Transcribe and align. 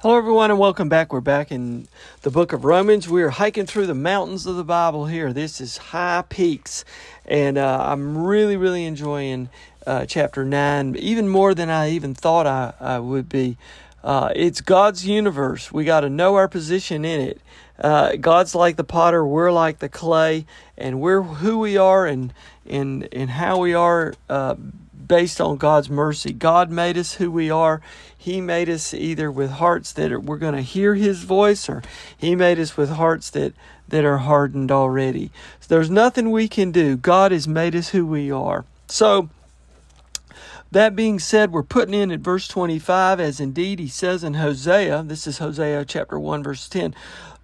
Hello, 0.00 0.16
everyone, 0.16 0.52
and 0.52 0.60
welcome 0.60 0.88
back. 0.88 1.12
We're 1.12 1.20
back 1.20 1.50
in 1.50 1.88
the 2.22 2.30
book 2.30 2.52
of 2.52 2.64
Romans. 2.64 3.08
We 3.08 3.20
are 3.24 3.30
hiking 3.30 3.66
through 3.66 3.88
the 3.88 3.96
mountains 3.96 4.46
of 4.46 4.54
the 4.54 4.62
Bible 4.62 5.06
here. 5.06 5.32
This 5.32 5.60
is 5.60 5.76
High 5.76 6.22
Peaks, 6.28 6.84
and 7.26 7.58
uh, 7.58 7.82
I'm 7.84 8.16
really, 8.16 8.56
really 8.56 8.84
enjoying 8.84 9.48
uh, 9.88 10.06
chapter 10.06 10.44
9, 10.44 10.94
even 10.94 11.28
more 11.28 11.52
than 11.52 11.68
I 11.68 11.90
even 11.90 12.14
thought 12.14 12.46
I, 12.46 12.74
I 12.78 13.00
would 13.00 13.28
be. 13.28 13.56
Uh, 14.04 14.32
it's 14.36 14.60
God's 14.60 15.04
universe. 15.04 15.72
We 15.72 15.84
got 15.84 16.02
to 16.02 16.08
know 16.08 16.36
our 16.36 16.46
position 16.46 17.04
in 17.04 17.20
it. 17.20 17.40
Uh, 17.76 18.14
God's 18.14 18.54
like 18.54 18.76
the 18.76 18.84
potter, 18.84 19.26
we're 19.26 19.50
like 19.50 19.80
the 19.80 19.88
clay, 19.88 20.46
and 20.76 21.00
we're 21.00 21.22
who 21.22 21.58
we 21.58 21.76
are 21.76 22.06
and, 22.06 22.32
and, 22.70 23.08
and 23.10 23.30
how 23.30 23.58
we 23.58 23.74
are 23.74 24.14
uh, 24.28 24.54
based 25.08 25.40
on 25.40 25.56
God's 25.56 25.90
mercy. 25.90 26.32
God 26.32 26.70
made 26.70 26.96
us 26.96 27.14
who 27.14 27.30
we 27.30 27.50
are. 27.50 27.80
He 28.16 28.40
made 28.40 28.68
us 28.68 28.92
either 28.94 29.30
with 29.30 29.52
hearts 29.52 29.92
that 29.94 30.12
are, 30.12 30.20
we're 30.20 30.36
going 30.36 30.54
to 30.54 30.62
hear 30.62 30.94
His 30.94 31.24
voice, 31.24 31.68
or 31.68 31.82
He 32.16 32.34
made 32.36 32.58
us 32.58 32.76
with 32.76 32.90
hearts 32.90 33.30
that 33.30 33.54
that 33.88 34.04
are 34.04 34.18
hardened 34.18 34.70
already. 34.70 35.30
So 35.60 35.74
there's 35.74 35.88
nothing 35.88 36.30
we 36.30 36.46
can 36.46 36.70
do. 36.70 36.96
God 36.96 37.32
has 37.32 37.48
made 37.48 37.74
us 37.74 37.88
who 37.90 38.06
we 38.06 38.30
are. 38.30 38.64
So. 38.86 39.30
That 40.70 40.94
being 40.94 41.18
said, 41.18 41.50
we're 41.50 41.62
putting 41.62 41.94
in 41.94 42.10
at 42.10 42.20
verse 42.20 42.46
25, 42.46 43.20
as 43.20 43.40
indeed 43.40 43.78
he 43.78 43.88
says 43.88 44.22
in 44.22 44.34
Hosea, 44.34 45.02
this 45.02 45.26
is 45.26 45.38
Hosea 45.38 45.86
chapter 45.86 46.18
1, 46.18 46.42
verse 46.42 46.68
10, 46.68 46.94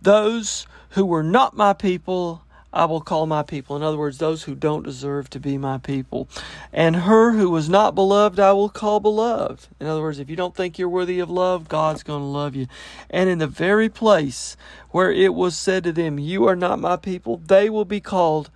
those 0.03 0.67
who 0.91 1.07
were 1.07 1.23
not 1.23 1.57
my 1.57 1.73
people 1.73 2.44
I 2.75 2.87
will 2.87 3.01
call 3.01 3.27
my 3.27 3.45
people. 3.45 3.77
In 3.77 3.85
other 3.85 3.97
words, 3.97 4.19
those 4.19 4.43
who 4.43 4.57
don't 4.57 4.83
deserve 4.83 5.31
to 5.31 5.39
be 5.39 5.57
my 5.57 5.79
people. 5.79 6.29
And 6.73 6.97
her 6.97 7.33
who 7.33 7.49
was 7.49 7.69
not 7.69 7.95
beloved, 7.95 8.41
I 8.41 8.53
will 8.53 8.69
call 8.69 8.99
beloved. 8.99 9.69
In 9.79 9.87
other 9.87 10.03
words, 10.03 10.19
if 10.19 10.29
you 10.29 10.35
don't 10.35 10.57
think 10.57 10.77
you're 10.77 10.89
worthy 10.89 11.21
of 11.21 11.31
love, 11.31 11.69
God's 11.69 12.03
going 12.03 12.23
to 12.23 12.27
love 12.27 12.57
you. 12.57 12.67
And 13.09 13.31
in 13.31 13.39
the 13.39 13.47
very 13.47 13.89
place 13.89 14.57
where 14.91 15.13
it 15.13 15.35
was 15.35 15.57
said 15.57 15.85
to 15.85 15.93
them, 15.93 16.19
You 16.19 16.49
are 16.49 16.57
not 16.57 16.81
my 16.81 16.97
people, 16.97 17.37
they 17.37 17.71
will 17.71 17.85
be 17.85 18.01
called 18.01 18.51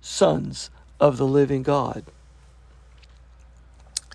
sons 0.00 0.70
of 1.00 1.16
the 1.16 1.26
living 1.26 1.64
God. 1.64 2.04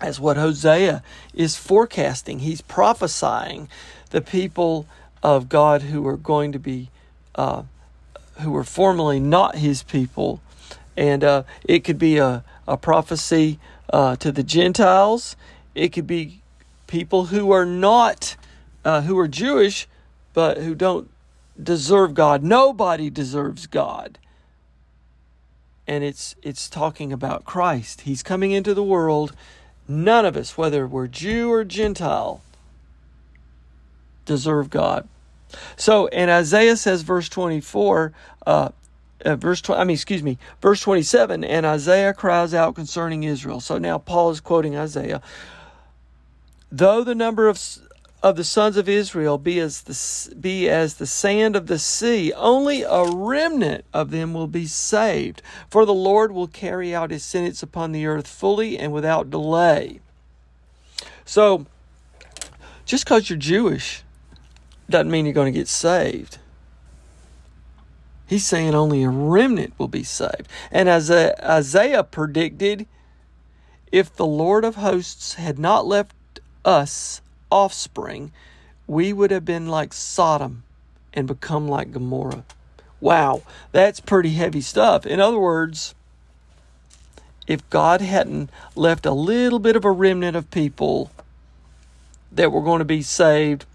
As 0.00 0.18
what 0.18 0.38
Hosea 0.38 1.02
is 1.34 1.56
forecasting. 1.56 2.40
He's 2.40 2.62
prophesying 2.62 3.68
the 4.08 4.22
people 4.22 4.86
of 5.22 5.50
God 5.50 5.82
who 5.82 6.06
are 6.06 6.16
going 6.16 6.52
to 6.52 6.58
be 6.58 6.90
uh, 7.34 7.62
who 8.40 8.50
were 8.50 8.64
formerly 8.64 9.20
not 9.20 9.56
his 9.56 9.82
people. 9.82 10.40
And 10.96 11.24
uh, 11.24 11.42
it 11.64 11.84
could 11.84 11.98
be 11.98 12.18
a, 12.18 12.44
a 12.66 12.76
prophecy 12.76 13.58
uh, 13.92 14.16
to 14.16 14.32
the 14.32 14.42
Gentiles. 14.42 15.36
It 15.74 15.92
could 15.92 16.06
be 16.06 16.40
people 16.86 17.26
who 17.26 17.50
are 17.50 17.66
not, 17.66 18.36
uh, 18.84 19.02
who 19.02 19.18
are 19.18 19.28
Jewish, 19.28 19.88
but 20.32 20.58
who 20.58 20.74
don't 20.74 21.10
deserve 21.60 22.14
God. 22.14 22.42
Nobody 22.42 23.10
deserves 23.10 23.66
God. 23.66 24.18
And 25.86 26.02
it's 26.02 26.34
it's 26.42 26.70
talking 26.70 27.12
about 27.12 27.44
Christ. 27.44 28.02
He's 28.02 28.22
coming 28.22 28.52
into 28.52 28.72
the 28.72 28.82
world. 28.82 29.36
None 29.86 30.24
of 30.24 30.36
us, 30.36 30.56
whether 30.56 30.86
we're 30.86 31.08
Jew 31.08 31.52
or 31.52 31.62
Gentile, 31.62 32.40
deserve 34.24 34.70
God. 34.70 35.06
So, 35.76 36.08
and 36.08 36.30
Isaiah 36.30 36.76
says, 36.76 37.02
verse 37.02 37.28
24, 37.28 38.12
uh, 38.46 38.68
uh, 39.24 39.36
verse 39.36 39.60
20, 39.60 39.80
I 39.80 39.84
mean, 39.84 39.94
excuse 39.94 40.22
me, 40.22 40.38
verse 40.60 40.80
27, 40.80 41.44
and 41.44 41.66
Isaiah 41.66 42.12
cries 42.12 42.54
out 42.54 42.74
concerning 42.74 43.24
Israel. 43.24 43.60
So 43.60 43.78
now 43.78 43.98
Paul 43.98 44.30
is 44.30 44.40
quoting 44.40 44.76
Isaiah. 44.76 45.22
Though 46.70 47.04
the 47.04 47.14
number 47.14 47.48
of 47.48 47.58
of 48.24 48.36
the 48.36 48.44
sons 48.44 48.78
of 48.78 48.88
Israel 48.88 49.36
be 49.36 49.60
as 49.60 49.82
the 49.82 50.34
be 50.34 50.66
as 50.66 50.94
the 50.94 51.06
sand 51.06 51.54
of 51.54 51.66
the 51.66 51.78
sea, 51.78 52.32
only 52.32 52.82
a 52.82 53.04
remnant 53.04 53.84
of 53.92 54.10
them 54.10 54.32
will 54.32 54.46
be 54.46 54.64
saved. 54.64 55.42
For 55.68 55.84
the 55.84 55.92
Lord 55.92 56.32
will 56.32 56.48
carry 56.48 56.94
out 56.94 57.10
his 57.10 57.22
sentence 57.22 57.62
upon 57.62 57.92
the 57.92 58.06
earth 58.06 58.26
fully 58.26 58.78
and 58.78 58.94
without 58.94 59.28
delay. 59.28 60.00
So, 61.26 61.66
just 62.86 63.04
because 63.04 63.28
you're 63.28 63.38
Jewish 63.38 64.02
doesn't 64.88 65.10
mean 65.10 65.24
you're 65.24 65.34
going 65.34 65.52
to 65.52 65.58
get 65.58 65.68
saved. 65.68 66.38
He's 68.26 68.46
saying 68.46 68.74
only 68.74 69.04
a 69.04 69.08
remnant 69.08 69.74
will 69.78 69.88
be 69.88 70.02
saved. 70.02 70.48
And 70.70 70.88
as 70.88 71.10
Isaiah 71.10 72.04
predicted, 72.04 72.86
if 73.92 74.14
the 74.14 74.26
Lord 74.26 74.64
of 74.64 74.76
hosts 74.76 75.34
had 75.34 75.58
not 75.58 75.86
left 75.86 76.14
us 76.64 77.20
offspring, 77.50 78.32
we 78.86 79.12
would 79.12 79.30
have 79.30 79.44
been 79.44 79.68
like 79.68 79.92
Sodom 79.92 80.64
and 81.12 81.28
become 81.28 81.68
like 81.68 81.92
Gomorrah. 81.92 82.44
Wow, 83.00 83.42
that's 83.72 84.00
pretty 84.00 84.30
heavy 84.30 84.62
stuff. 84.62 85.04
In 85.06 85.20
other 85.20 85.38
words, 85.38 85.94
if 87.46 87.68
God 87.68 88.00
hadn't 88.00 88.48
left 88.74 89.04
a 89.04 89.12
little 89.12 89.58
bit 89.58 89.76
of 89.76 89.84
a 89.84 89.90
remnant 89.90 90.34
of 90.34 90.50
people 90.50 91.10
that 92.32 92.50
were 92.50 92.62
going 92.62 92.78
to 92.78 92.86
be 92.86 93.02
saved, 93.02 93.66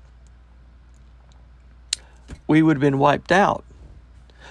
we 2.49 2.63
would 2.63 2.77
have 2.77 2.81
been 2.81 2.97
wiped 2.97 3.31
out. 3.31 3.63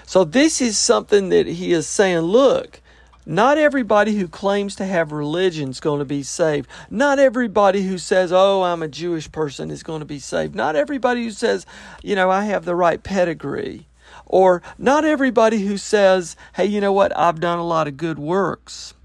So, 0.07 0.23
this 0.23 0.61
is 0.61 0.79
something 0.79 1.29
that 1.29 1.45
he 1.45 1.71
is 1.73 1.85
saying 1.85 2.21
look, 2.21 2.81
not 3.25 3.59
everybody 3.59 4.15
who 4.15 4.27
claims 4.27 4.75
to 4.77 4.85
have 4.85 5.11
religion 5.11 5.69
is 5.69 5.79
going 5.79 5.99
to 5.99 6.05
be 6.05 6.23
saved. 6.23 6.67
Not 6.89 7.19
everybody 7.19 7.83
who 7.83 7.99
says, 7.99 8.31
oh, 8.31 8.63
I'm 8.63 8.81
a 8.81 8.87
Jewish 8.87 9.31
person 9.31 9.69
is 9.69 9.83
going 9.83 9.99
to 9.99 10.05
be 10.05 10.17
saved. 10.17 10.55
Not 10.55 10.75
everybody 10.75 11.25
who 11.25 11.31
says, 11.31 11.67
you 12.01 12.15
know, 12.15 12.31
I 12.31 12.45
have 12.45 12.65
the 12.65 12.73
right 12.73 13.03
pedigree. 13.03 13.85
Or 14.25 14.63
not 14.79 15.05
everybody 15.05 15.59
who 15.59 15.77
says, 15.77 16.35
hey, 16.55 16.65
you 16.65 16.81
know 16.81 16.93
what, 16.93 17.15
I've 17.15 17.39
done 17.39 17.59
a 17.59 17.67
lot 17.67 17.87
of 17.87 17.97
good 17.97 18.17
works. 18.17 18.95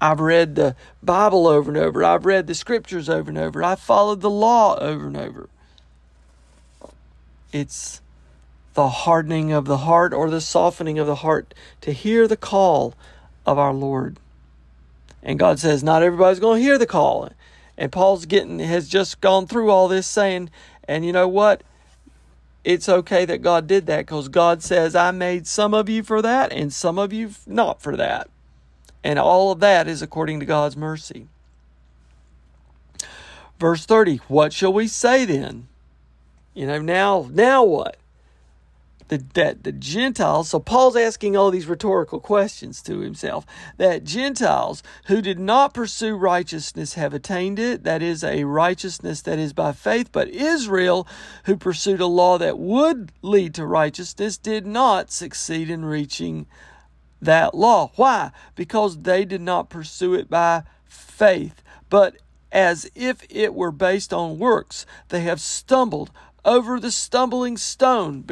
I've 0.00 0.20
read 0.20 0.56
the 0.56 0.76
Bible 1.02 1.46
over 1.46 1.70
and 1.70 1.78
over. 1.78 2.04
I've 2.04 2.26
read 2.26 2.46
the 2.46 2.54
scriptures 2.54 3.08
over 3.08 3.30
and 3.30 3.38
over. 3.38 3.62
I've 3.62 3.80
followed 3.80 4.20
the 4.20 4.30
law 4.30 4.76
over 4.78 5.06
and 5.06 5.16
over. 5.16 5.48
It's 7.52 8.00
the 8.74 8.88
hardening 8.88 9.52
of 9.52 9.64
the 9.64 9.78
heart 9.78 10.12
or 10.12 10.30
the 10.30 10.40
softening 10.40 10.98
of 10.98 11.06
the 11.06 11.16
heart 11.16 11.54
to 11.80 11.92
hear 11.92 12.28
the 12.28 12.36
call 12.36 12.94
of 13.44 13.58
our 13.58 13.74
Lord. 13.74 14.18
And 15.22 15.38
God 15.38 15.58
says, 15.58 15.82
not 15.82 16.02
everybody's 16.02 16.40
going 16.40 16.60
to 16.60 16.64
hear 16.64 16.78
the 16.78 16.86
call. 16.86 17.30
And 17.76 17.92
Paul's 17.92 18.26
getting 18.26 18.58
has 18.60 18.88
just 18.88 19.20
gone 19.20 19.46
through 19.46 19.70
all 19.70 19.88
this 19.88 20.06
saying, 20.06 20.50
and 20.86 21.04
you 21.04 21.12
know 21.12 21.28
what? 21.28 21.62
It's 22.62 22.88
okay 22.88 23.24
that 23.24 23.42
God 23.42 23.66
did 23.66 23.86
that 23.86 24.06
because 24.06 24.28
God 24.28 24.62
says, 24.62 24.94
I 24.94 25.10
made 25.10 25.46
some 25.46 25.72
of 25.72 25.88
you 25.88 26.02
for 26.02 26.20
that 26.20 26.52
and 26.52 26.72
some 26.72 26.98
of 26.98 27.12
you 27.12 27.30
not 27.46 27.80
for 27.80 27.96
that. 27.96 28.28
And 29.02 29.18
all 29.18 29.50
of 29.50 29.60
that 29.60 29.88
is 29.88 30.02
according 30.02 30.40
to 30.40 30.46
God's 30.46 30.76
mercy. 30.76 31.26
Verse 33.58 33.86
30, 33.86 34.16
what 34.28 34.52
shall 34.52 34.72
we 34.72 34.86
say 34.86 35.24
then? 35.24 35.68
You 36.60 36.66
know, 36.66 36.82
now 36.82 37.26
now 37.32 37.64
what? 37.64 37.96
The, 39.08 39.24
that 39.32 39.64
the 39.64 39.72
Gentiles, 39.72 40.50
so 40.50 40.60
Paul's 40.60 40.94
asking 40.94 41.34
all 41.34 41.50
these 41.50 41.64
rhetorical 41.64 42.20
questions 42.20 42.82
to 42.82 42.98
himself, 42.98 43.46
that 43.78 44.04
Gentiles 44.04 44.82
who 45.06 45.22
did 45.22 45.38
not 45.38 45.72
pursue 45.72 46.16
righteousness 46.16 46.94
have 46.94 47.14
attained 47.14 47.58
it, 47.58 47.82
that 47.84 48.02
is 48.02 48.22
a 48.22 48.44
righteousness 48.44 49.22
that 49.22 49.38
is 49.38 49.54
by 49.54 49.72
faith, 49.72 50.10
but 50.12 50.28
Israel 50.28 51.08
who 51.44 51.56
pursued 51.56 52.02
a 52.02 52.06
law 52.06 52.36
that 52.36 52.58
would 52.58 53.10
lead 53.22 53.54
to 53.54 53.64
righteousness 53.64 54.36
did 54.36 54.66
not 54.66 55.10
succeed 55.10 55.70
in 55.70 55.86
reaching 55.86 56.46
that 57.22 57.54
law. 57.54 57.90
Why? 57.96 58.32
Because 58.54 58.98
they 58.98 59.24
did 59.24 59.40
not 59.40 59.70
pursue 59.70 60.12
it 60.12 60.28
by 60.28 60.64
faith, 60.84 61.62
but 61.88 62.16
as 62.52 62.90
if 62.94 63.24
it 63.30 63.54
were 63.54 63.72
based 63.72 64.12
on 64.12 64.38
works. 64.38 64.86
They 65.08 65.20
have 65.20 65.40
stumbled 65.40 66.10
over 66.44 66.80
the 66.80 66.90
stumbling 66.90 67.56
stone 67.56 68.24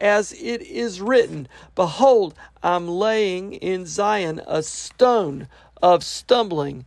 as 0.00 0.32
it 0.32 0.62
is 0.62 1.00
written, 1.00 1.48
Behold, 1.74 2.34
I'm 2.62 2.88
laying 2.88 3.54
in 3.54 3.86
Zion 3.86 4.40
a 4.46 4.62
stone 4.62 5.48
of 5.82 6.04
stumbling 6.04 6.84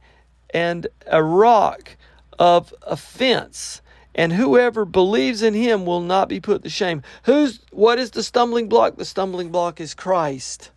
and 0.52 0.88
a 1.08 1.24
rock 1.24 1.98
of 2.38 2.74
offense. 2.84 3.82
And 4.16 4.34
whoever 4.34 4.86
believes 4.86 5.42
in 5.42 5.54
him 5.54 5.86
will 5.86 6.02
not 6.02 6.28
be 6.28 6.40
put 6.40 6.64
to 6.64 6.70
shame. 6.70 7.04
Who's 7.24 7.60
what 7.72 8.00
is 8.00 8.12
the 8.12 8.24
stumbling 8.24 8.68
block? 8.68 8.98
The 8.98 9.06
stumbling 9.06 9.50
block 9.50 9.80
is 9.80 9.94
Christ. 9.94 10.72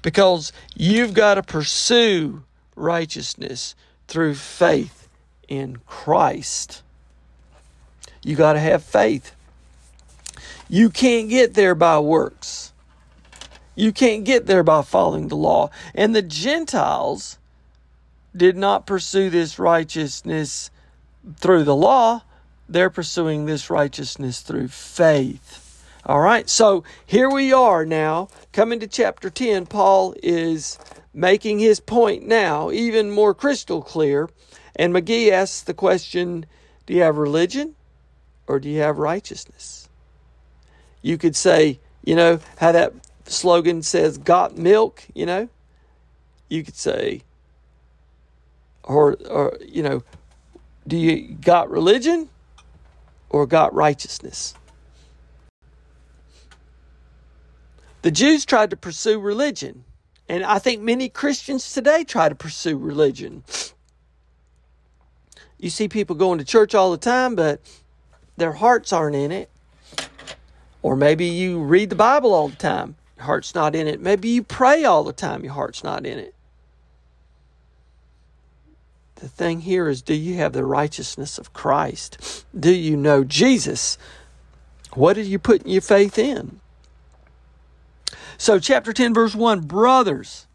Because 0.00 0.52
you've 0.74 1.14
got 1.14 1.34
to 1.34 1.42
pursue 1.42 2.44
righteousness 2.74 3.74
through 4.06 4.36
faith 4.36 5.08
in 5.48 5.78
Christ. 5.86 6.82
You 8.28 8.36
got 8.36 8.52
to 8.52 8.60
have 8.60 8.84
faith. 8.84 9.34
You 10.68 10.90
can't 10.90 11.30
get 11.30 11.54
there 11.54 11.74
by 11.74 11.98
works. 11.98 12.74
You 13.74 13.90
can't 13.90 14.22
get 14.24 14.44
there 14.44 14.62
by 14.62 14.82
following 14.82 15.28
the 15.28 15.34
law. 15.34 15.70
And 15.94 16.14
the 16.14 16.20
Gentiles 16.20 17.38
did 18.36 18.54
not 18.54 18.86
pursue 18.86 19.30
this 19.30 19.58
righteousness 19.58 20.70
through 21.38 21.64
the 21.64 21.74
law, 21.74 22.20
they're 22.68 22.90
pursuing 22.90 23.46
this 23.46 23.70
righteousness 23.70 24.42
through 24.42 24.68
faith. 24.68 25.82
All 26.04 26.20
right, 26.20 26.50
so 26.50 26.84
here 27.06 27.30
we 27.30 27.50
are 27.54 27.86
now, 27.86 28.28
coming 28.52 28.78
to 28.80 28.86
chapter 28.86 29.30
10. 29.30 29.64
Paul 29.64 30.14
is 30.22 30.78
making 31.14 31.60
his 31.60 31.80
point 31.80 32.26
now 32.26 32.70
even 32.72 33.10
more 33.10 33.32
crystal 33.32 33.80
clear. 33.80 34.28
And 34.76 34.92
McGee 34.92 35.30
asks 35.30 35.62
the 35.62 35.72
question 35.72 36.44
Do 36.84 36.92
you 36.92 37.00
have 37.00 37.16
religion 37.16 37.74
or 38.48 38.58
do 38.58 38.68
you 38.68 38.80
have 38.80 38.98
righteousness? 38.98 39.88
You 41.02 41.18
could 41.18 41.36
say, 41.36 41.78
you 42.02 42.16
know, 42.16 42.40
how 42.56 42.72
that 42.72 42.94
slogan 43.26 43.82
says, 43.82 44.18
got 44.18 44.56
milk, 44.56 45.04
you 45.14 45.26
know? 45.26 45.48
You 46.48 46.64
could 46.64 46.76
say, 46.76 47.22
or, 48.82 49.16
or 49.28 49.58
you 49.64 49.82
know, 49.82 50.02
do 50.86 50.96
you 50.96 51.34
got 51.34 51.70
religion 51.70 52.30
or 53.28 53.46
got 53.46 53.74
righteousness? 53.74 54.54
The 58.00 58.10
Jews 58.10 58.46
tried 58.46 58.70
to 58.70 58.76
pursue 58.76 59.20
religion, 59.20 59.84
and 60.28 60.44
I 60.44 60.58
think 60.58 60.80
many 60.80 61.08
Christians 61.08 61.70
today 61.72 62.04
try 62.04 62.28
to 62.28 62.34
pursue 62.34 62.78
religion. 62.78 63.44
You 65.58 65.68
see 65.68 65.88
people 65.88 66.16
going 66.16 66.38
to 66.38 66.44
church 66.44 66.74
all 66.74 66.92
the 66.92 66.96
time, 66.96 67.34
but 67.34 67.60
their 68.38 68.52
hearts 68.52 68.92
aren't 68.92 69.16
in 69.16 69.32
it. 69.32 69.50
Or 70.82 70.96
maybe 70.96 71.26
you 71.26 71.60
read 71.60 71.90
the 71.90 71.96
Bible 71.96 72.32
all 72.32 72.48
the 72.48 72.56
time, 72.56 72.96
your 73.16 73.26
heart's 73.26 73.54
not 73.54 73.74
in 73.74 73.86
it. 73.86 74.00
Maybe 74.00 74.28
you 74.28 74.42
pray 74.42 74.84
all 74.84 75.04
the 75.04 75.12
time, 75.12 75.44
your 75.44 75.52
heart's 75.52 75.82
not 75.82 76.06
in 76.06 76.18
it. 76.18 76.34
The 79.16 79.28
thing 79.28 79.62
here 79.62 79.88
is 79.88 80.00
do 80.00 80.14
you 80.14 80.36
have 80.36 80.52
the 80.52 80.64
righteousness 80.64 81.38
of 81.38 81.52
Christ? 81.52 82.46
Do 82.58 82.72
you 82.72 82.96
know 82.96 83.24
Jesus? 83.24 83.98
What 84.94 85.18
are 85.18 85.22
you 85.22 85.40
putting 85.40 85.72
your 85.72 85.82
faith 85.82 86.18
in? 86.18 86.60
So, 88.36 88.60
chapter 88.60 88.92
10, 88.92 89.12
verse 89.12 89.34
1 89.34 89.62
Brothers, 89.62 90.46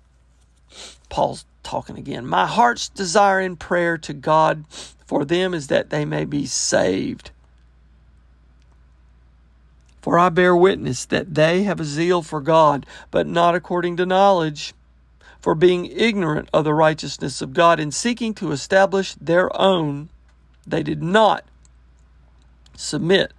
Paul's 1.10 1.44
talking 1.64 1.98
again. 1.98 2.26
My 2.26 2.48
heart's 2.48 2.88
desire 2.88 3.42
in 3.42 3.58
prayer 3.58 3.98
to 3.98 4.14
God 4.14 4.64
for 5.06 5.26
them 5.26 5.54
is 5.54 5.68
that 5.68 5.90
they 5.90 6.06
may 6.06 6.24
be 6.24 6.46
saved. 6.46 7.32
For 10.04 10.20
I 10.20 10.28
bear 10.28 10.54
witness 10.54 11.06
that 11.06 11.34
they 11.34 11.64
have 11.64 11.80
a 11.80 11.86
zeal 11.86 12.22
for 12.22 12.42
God, 12.42 12.86
but 13.10 13.26
not 13.26 13.56
according 13.56 13.96
to 13.98 14.06
knowledge. 14.06 14.74
For 15.40 15.56
being 15.56 15.86
ignorant 15.86 16.50
of 16.54 16.66
the 16.66 16.74
righteousness 16.74 17.42
of 17.42 17.54
God 17.54 17.80
and 17.80 17.94
seeking 17.94 18.34
to 18.36 18.52
establish 18.52 19.16
their 19.16 19.50
own, 19.60 20.10
they 20.68 20.84
did 20.84 21.02
not 21.02 21.46
submit 22.76 23.34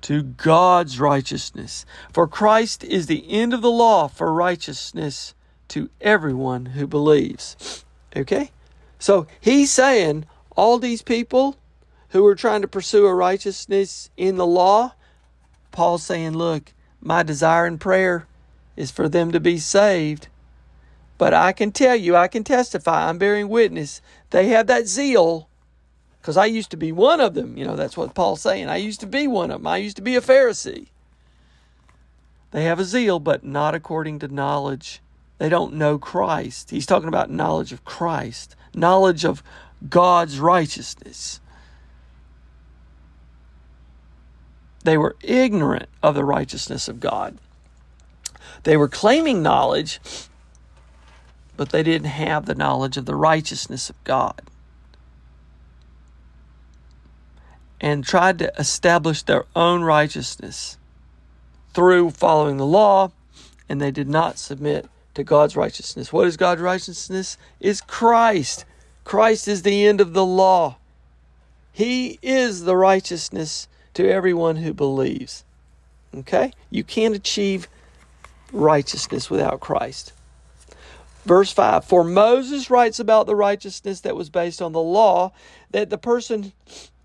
to 0.00 0.22
God's 0.22 0.98
righteousness. 0.98 1.84
For 2.12 2.26
Christ 2.26 2.82
is 2.82 3.06
the 3.06 3.30
end 3.30 3.52
of 3.52 3.60
the 3.60 3.70
law 3.70 4.08
for 4.08 4.32
righteousness 4.32 5.34
to 5.68 5.90
everyone 6.00 6.66
who 6.66 6.86
believes. 6.86 7.84
Okay? 8.16 8.52
So 8.98 9.26
he's 9.38 9.70
saying 9.70 10.24
all 10.56 10.78
these 10.78 11.02
people 11.02 11.56
who 12.10 12.24
are 12.26 12.34
trying 12.34 12.62
to 12.62 12.68
pursue 12.68 13.06
a 13.06 13.14
righteousness 13.14 14.10
in 14.16 14.36
the 14.36 14.46
law, 14.46 14.94
Paul's 15.72 16.02
saying, 16.02 16.32
Look, 16.32 16.72
my 17.00 17.22
desire 17.22 17.66
and 17.66 17.80
prayer 17.80 18.26
is 18.76 18.90
for 18.90 19.08
them 19.08 19.32
to 19.32 19.40
be 19.40 19.58
saved. 19.58 20.28
But 21.18 21.34
I 21.34 21.52
can 21.52 21.70
tell 21.70 21.96
you, 21.96 22.16
I 22.16 22.28
can 22.28 22.44
testify, 22.44 23.08
I'm 23.08 23.18
bearing 23.18 23.48
witness, 23.48 24.00
they 24.30 24.48
have 24.48 24.66
that 24.68 24.86
zeal. 24.86 25.48
Because 26.20 26.36
I 26.36 26.46
used 26.46 26.70
to 26.70 26.76
be 26.76 26.92
one 26.92 27.20
of 27.20 27.34
them. 27.34 27.56
You 27.56 27.64
know, 27.64 27.76
that's 27.76 27.96
what 27.96 28.14
Paul's 28.14 28.42
saying. 28.42 28.68
I 28.68 28.76
used 28.76 29.00
to 29.00 29.06
be 29.06 29.26
one 29.26 29.50
of 29.50 29.60
them. 29.60 29.66
I 29.66 29.78
used 29.78 29.96
to 29.96 30.02
be 30.02 30.16
a 30.16 30.20
Pharisee. 30.20 30.88
They 32.50 32.64
have 32.64 32.78
a 32.80 32.84
zeal, 32.84 33.20
but 33.20 33.44
not 33.44 33.74
according 33.74 34.18
to 34.18 34.28
knowledge. 34.28 35.00
They 35.38 35.48
don't 35.48 35.74
know 35.74 35.98
Christ. 35.98 36.70
He's 36.70 36.86
talking 36.86 37.08
about 37.08 37.30
knowledge 37.30 37.72
of 37.72 37.84
Christ, 37.84 38.56
knowledge 38.74 39.24
of 39.24 39.42
God's 39.88 40.38
righteousness. 40.38 41.40
They 44.84 44.96
were 44.96 45.16
ignorant 45.22 45.88
of 46.02 46.14
the 46.14 46.24
righteousness 46.24 46.88
of 46.88 47.00
God. 47.00 47.38
They 48.62 48.76
were 48.76 48.88
claiming 48.88 49.42
knowledge, 49.42 50.00
but 51.56 51.70
they 51.70 51.82
didn't 51.82 52.08
have 52.08 52.46
the 52.46 52.54
knowledge 52.54 52.96
of 52.96 53.06
the 53.06 53.14
righteousness 53.14 53.90
of 53.90 54.02
God. 54.04 54.40
And 57.80 58.04
tried 58.04 58.38
to 58.38 58.52
establish 58.58 59.22
their 59.22 59.44
own 59.56 59.82
righteousness 59.82 60.78
through 61.72 62.10
following 62.10 62.56
the 62.56 62.66
law, 62.66 63.12
and 63.68 63.80
they 63.80 63.90
did 63.90 64.08
not 64.08 64.38
submit 64.38 64.88
to 65.14 65.24
God's 65.24 65.56
righteousness. 65.56 66.12
What 66.12 66.26
is 66.26 66.36
God's 66.36 66.60
righteousness? 66.60 67.36
Is 67.58 67.80
Christ. 67.80 68.64
Christ 69.04 69.48
is 69.48 69.62
the 69.62 69.86
end 69.86 70.00
of 70.00 70.12
the 70.12 70.24
law. 70.24 70.76
He 71.72 72.18
is 72.22 72.64
the 72.64 72.76
righteousness 72.76 73.66
to 73.94 74.08
everyone 74.08 74.56
who 74.56 74.72
believes. 74.72 75.44
Okay? 76.14 76.52
You 76.70 76.84
can't 76.84 77.14
achieve 77.14 77.68
righteousness 78.52 79.30
without 79.30 79.60
Christ. 79.60 80.12
Verse 81.24 81.52
5 81.52 81.84
For 81.84 82.02
Moses 82.02 82.70
writes 82.70 82.98
about 82.98 83.26
the 83.26 83.36
righteousness 83.36 84.00
that 84.00 84.16
was 84.16 84.30
based 84.30 84.62
on 84.62 84.72
the 84.72 84.80
law, 84.80 85.32
that 85.70 85.90
the 85.90 85.98
person 85.98 86.52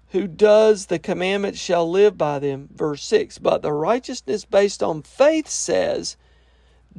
who 0.10 0.28
does 0.28 0.86
the 0.86 1.00
commandments 1.00 1.60
shall 1.60 1.90
live 1.90 2.18
by 2.18 2.40
them. 2.40 2.70
Verse 2.74 3.04
6 3.04 3.38
But 3.40 3.62
the 3.62 3.74
righteousness 3.74 4.46
based 4.46 4.82
on 4.82 5.02
faith 5.02 5.50
says, 5.50 6.16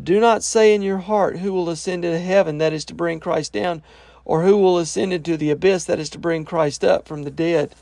Do 0.00 0.20
not 0.20 0.42
say 0.42 0.74
in 0.74 0.82
your 0.82 0.98
heart, 0.98 1.38
Who 1.38 1.52
will 1.52 1.70
ascend 1.70 2.04
into 2.04 2.18
heaven, 2.18 2.58
that 2.58 2.72
is 2.74 2.84
to 2.86 2.94
bring 2.94 3.20
Christ 3.20 3.52
down, 3.52 3.82
or 4.24 4.42
who 4.42 4.58
will 4.58 4.78
ascend 4.78 5.12
into 5.12 5.36
the 5.36 5.50
abyss, 5.50 5.84
that 5.84 6.00
is 6.00 6.10
to 6.10 6.18
bring 6.18 6.44
Christ 6.44 6.84
up 6.84 7.08
from 7.08 7.22
the 7.22 7.30
dead. 7.30 7.74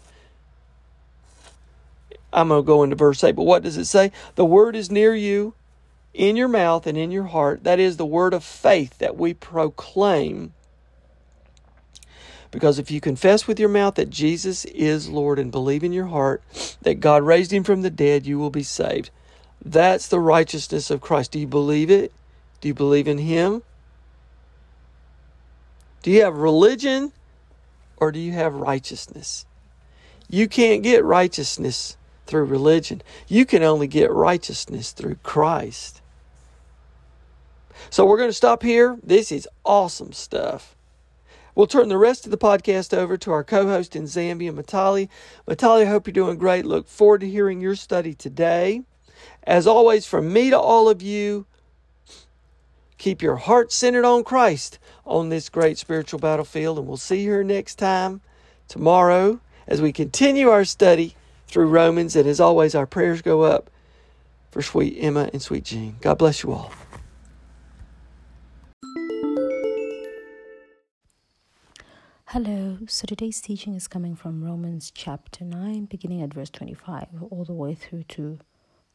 I'm 2.35 2.49
going 2.49 2.63
to 2.63 2.67
go 2.67 2.83
into 2.83 2.97
verse 2.97 3.23
8, 3.23 3.37
but 3.37 3.45
what 3.45 3.63
does 3.63 3.77
it 3.77 3.85
say? 3.85 4.11
The 4.35 4.45
word 4.45 4.75
is 4.75 4.91
near 4.91 5.15
you, 5.15 5.55
in 6.13 6.37
your 6.37 6.49
mouth 6.49 6.87
and 6.87 6.99
in 6.99 7.11
your 7.11 7.25
heart. 7.25 7.65
That 7.65 7.79
is 7.79 7.97
the 7.97 8.07
word 8.07 8.35
of 8.35 8.45
faith 8.45 8.99
that 8.99 9.17
we 9.17 9.35
proclaim. 9.35 10.53
Because 12.51 12.79
if 12.79 12.91
you 12.91 13.01
confess 13.01 13.49
with 13.49 13.59
your 13.59 13.69
mouth 13.69 13.97
that 13.97 14.11
Jesus 14.11 14.65
is 14.67 15.09
Lord 15.09 15.41
and 15.41 15.51
believe 15.51 15.83
in 15.83 15.93
your 15.93 16.07
heart 16.07 16.43
that 16.83 17.01
God 17.01 17.25
raised 17.25 17.53
him 17.53 17.65
from 17.65 17.83
the 17.83 17.91
dead, 17.91 18.27
you 18.27 18.39
will 18.39 18.51
be 18.51 18.63
saved. 18.63 19.11
That's 19.65 20.07
the 20.07 20.21
righteousness 20.21 20.91
of 20.91 21.01
Christ. 21.01 21.33
Do 21.33 21.41
you 21.41 21.49
believe 21.49 21.91
it? 21.91 22.13
Do 22.61 22.69
you 22.69 22.75
believe 22.75 23.09
in 23.09 23.19
him? 23.19 23.63
Do 26.03 26.13
you 26.13 26.23
have 26.23 26.37
religion 26.37 27.13
or 27.97 28.13
do 28.13 28.21
you 28.21 28.33
have 28.33 28.55
righteousness? 28.55 29.47
You 30.29 30.47
can't 30.47 30.83
get 30.83 31.05
righteousness 31.05 31.97
through 32.27 32.45
religion. 32.45 33.03
You 33.29 33.45
can 33.45 33.63
only 33.63 33.87
get 33.87 34.11
righteousness 34.11 34.93
through 34.93 35.17
Christ. 35.23 36.01
So 37.91 38.07
we're 38.07 38.19
going 38.19 38.31
to 38.31 38.35
stop 38.35 38.63
here. 38.63 38.99
This 39.03 39.31
is 39.31 39.49
awesome 39.65 40.13
stuff. 40.13 40.75
We'll 41.55 41.67
turn 41.69 41.89
the 41.89 41.99
rest 41.99 42.25
of 42.25 42.33
the 42.33 42.39
podcast 42.39 42.97
over 42.97 43.17
to 43.19 43.31
our 43.31 43.45
co 43.45 43.67
host 43.69 43.95
in 43.95 44.05
Zambia, 44.05 44.53
Matali. 44.53 45.09
Matali, 45.47 45.83
I 45.83 45.91
hope 45.91 46.07
you're 46.07 46.13
doing 46.13 46.37
great. 46.37 46.65
Look 46.65 46.89
forward 46.89 47.21
to 47.21 47.29
hearing 47.29 47.61
your 47.61 47.77
study 47.77 48.13
today. 48.13 48.83
As 49.45 49.67
always, 49.67 50.07
from 50.07 50.33
me 50.33 50.51
to 50.51 50.59
all 50.59 50.89
of 50.89 51.01
you, 51.01 51.47
keep 52.99 53.23
your 53.23 53.37
heart 53.37 53.71
centered 53.71 54.05
on 54.05 54.25
Christ 54.25 54.79
on 55.07 55.29
this 55.29 55.49
great 55.49 55.79
spiritual 55.79 56.19
battlefield. 56.19 56.79
And 56.79 56.89
we'll 56.89 56.97
see 56.97 57.21
you 57.21 57.31
here 57.31 57.45
next 57.45 57.77
time, 57.77 58.21
tomorrow, 58.67 59.41
as 59.69 59.81
we 59.81 59.93
continue 59.93 60.49
our 60.49 60.65
study 60.65 61.15
through 61.55 61.69
Romans. 61.69 62.17
And 62.17 62.29
as 62.29 62.41
always, 62.41 62.75
our 62.75 62.85
prayers 62.85 63.23
go 63.23 63.43
up 63.43 63.71
for 64.51 64.61
sweet 64.61 64.99
Emma 64.99 65.31
and 65.33 65.41
sweet 65.41 65.65
Jean. 65.65 65.97
God 66.01 66.19
bless 66.19 66.43
you 66.43 66.53
all. 66.53 66.73
Hello, 72.27 72.79
so 72.89 73.07
today's 73.07 73.41
teaching 73.41 73.77
is 73.77 73.87
coming 73.87 74.17
from 74.17 74.43
Romans 74.43 74.91
chapter 74.93 75.45
9, 75.45 75.85
beginning 75.85 76.21
at 76.21 76.35
verse 76.35 76.51
25, 76.51 77.07
all 77.31 77.45
the 77.45 77.53
way 77.53 77.77
through 77.77 78.03
to 78.03 78.41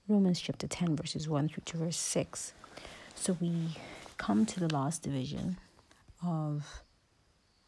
Romans 0.10 0.42
chapter 0.42 0.68
10, 0.68 0.98
verses 0.98 1.30
1 1.30 1.48
through 1.48 1.63
to 1.63 1.78
verse 1.78 1.96
6. 1.96 2.54
So 3.16 3.38
we 3.39 3.78
come 4.18 4.46
to 4.46 4.60
the 4.60 4.68
last 4.75 5.04
division 5.04 5.58
of 6.22 6.84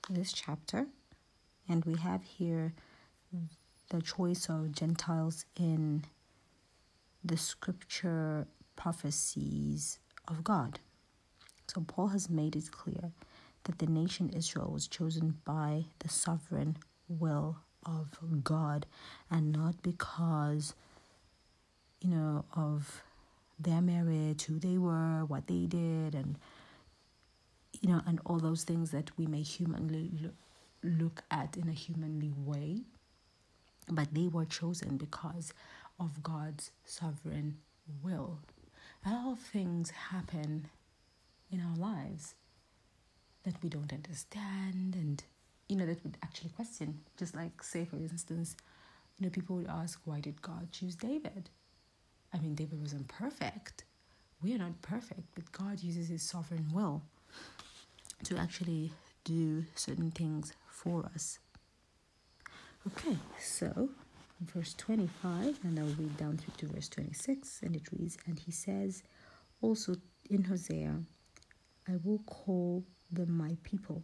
this 0.10 0.34
chapter, 0.34 0.88
and 1.70 1.86
we 1.86 1.96
have 1.96 2.24
here 2.24 2.74
the 3.92 4.02
choice 4.02 4.48
of 4.48 4.72
Gentiles 4.72 5.46
in 5.60 6.06
the 7.24 7.36
scripture 7.36 8.48
prophecies 8.78 10.00
of 10.30 10.44
God. 10.44 10.80
So 11.68 11.82
Paul 11.82 12.08
has 12.08 12.30
made 12.30 12.56
it 12.56 12.72
clear 12.72 13.12
that 13.66 13.80
the 13.80 13.88
nation 13.88 14.30
Israel 14.30 14.72
was 14.72 14.88
chosen 14.88 15.40
by 15.44 15.86
the 16.00 16.08
sovereign 16.10 16.78
will 17.10 17.58
of 17.86 18.18
God 18.44 18.86
and 19.30 19.52
not 19.52 19.84
because, 19.84 20.74
you 22.00 22.10
know, 22.10 22.46
of 22.56 23.04
their 23.60 23.82
merit, 23.82 24.42
who 24.44 24.58
they 24.58 24.78
were, 24.78 25.26
what 25.26 25.48
they 25.48 25.66
did, 25.66 26.16
and, 26.16 26.38
you 27.82 27.90
know, 27.90 28.02
and 28.08 28.22
all 28.26 28.40
those 28.40 28.64
things 28.64 28.92
that 28.92 29.12
we 29.18 29.28
may 29.28 29.42
humanly 29.42 30.12
look 30.82 31.24
at 31.30 31.58
in 31.58 31.68
a 31.68 31.74
humanly 31.74 32.32
way. 32.36 32.86
But 33.92 34.14
they 34.14 34.28
were 34.28 34.46
chosen 34.46 34.98
because 34.98 35.54
of 36.00 36.24
God's 36.24 36.72
sovereign 36.86 37.58
will. 38.02 38.40
A 39.06 39.12
lot 39.12 39.38
things 39.40 39.90
happen 39.92 40.68
in 41.52 41.60
our 41.62 41.76
lives 41.76 42.36
that 43.44 43.62
we 43.62 43.70
don't 43.70 43.92
understand 43.92 44.96
and 44.96 45.24
you 45.68 45.76
know 45.76 45.86
that 45.86 46.04
would 46.04 46.18
actually 46.24 46.52
question. 46.52 47.02
Just 47.18 47.36
like 47.36 47.62
say 47.64 47.86
for 47.86 47.98
instance 47.98 48.56
you 49.18 49.26
know 49.26 49.30
people 49.32 49.58
would 49.58 49.68
ask 49.68 50.00
why 50.06 50.20
did 50.20 50.42
god 50.42 50.72
choose 50.72 50.96
david? 50.96 51.50
I 52.34 52.40
mean 52.40 52.56
david 52.56 52.80
wasn't 52.80 53.08
perfect. 53.08 53.84
We 54.42 54.56
are 54.56 54.60
not 54.60 54.82
perfect 54.82 55.24
but 55.36 55.52
god 55.52 55.84
uses 55.84 56.08
his 56.10 56.24
sovereign 56.24 56.68
will 56.74 57.02
to 58.24 58.38
actually 58.38 58.92
do 59.24 59.66
certain 59.76 60.12
things 60.12 60.54
for 60.70 61.10
us 61.14 61.40
okay 62.88 63.18
so 63.40 63.90
verse 64.42 64.74
25 64.76 65.60
and 65.64 65.80
i'll 65.80 65.86
read 65.86 66.16
down 66.18 66.38
through 66.38 66.54
to 66.58 66.74
verse 66.74 66.90
26 66.90 67.62
and 67.64 67.76
it 67.76 67.88
reads 67.92 68.18
and 68.26 68.40
he 68.40 68.52
says 68.52 69.04
also 69.62 69.96
in 70.30 70.44
hosea 70.44 71.00
i 71.88 71.94
will 72.04 72.20
call 72.20 72.84
them 73.12 73.38
my 73.38 73.58
people, 73.64 74.04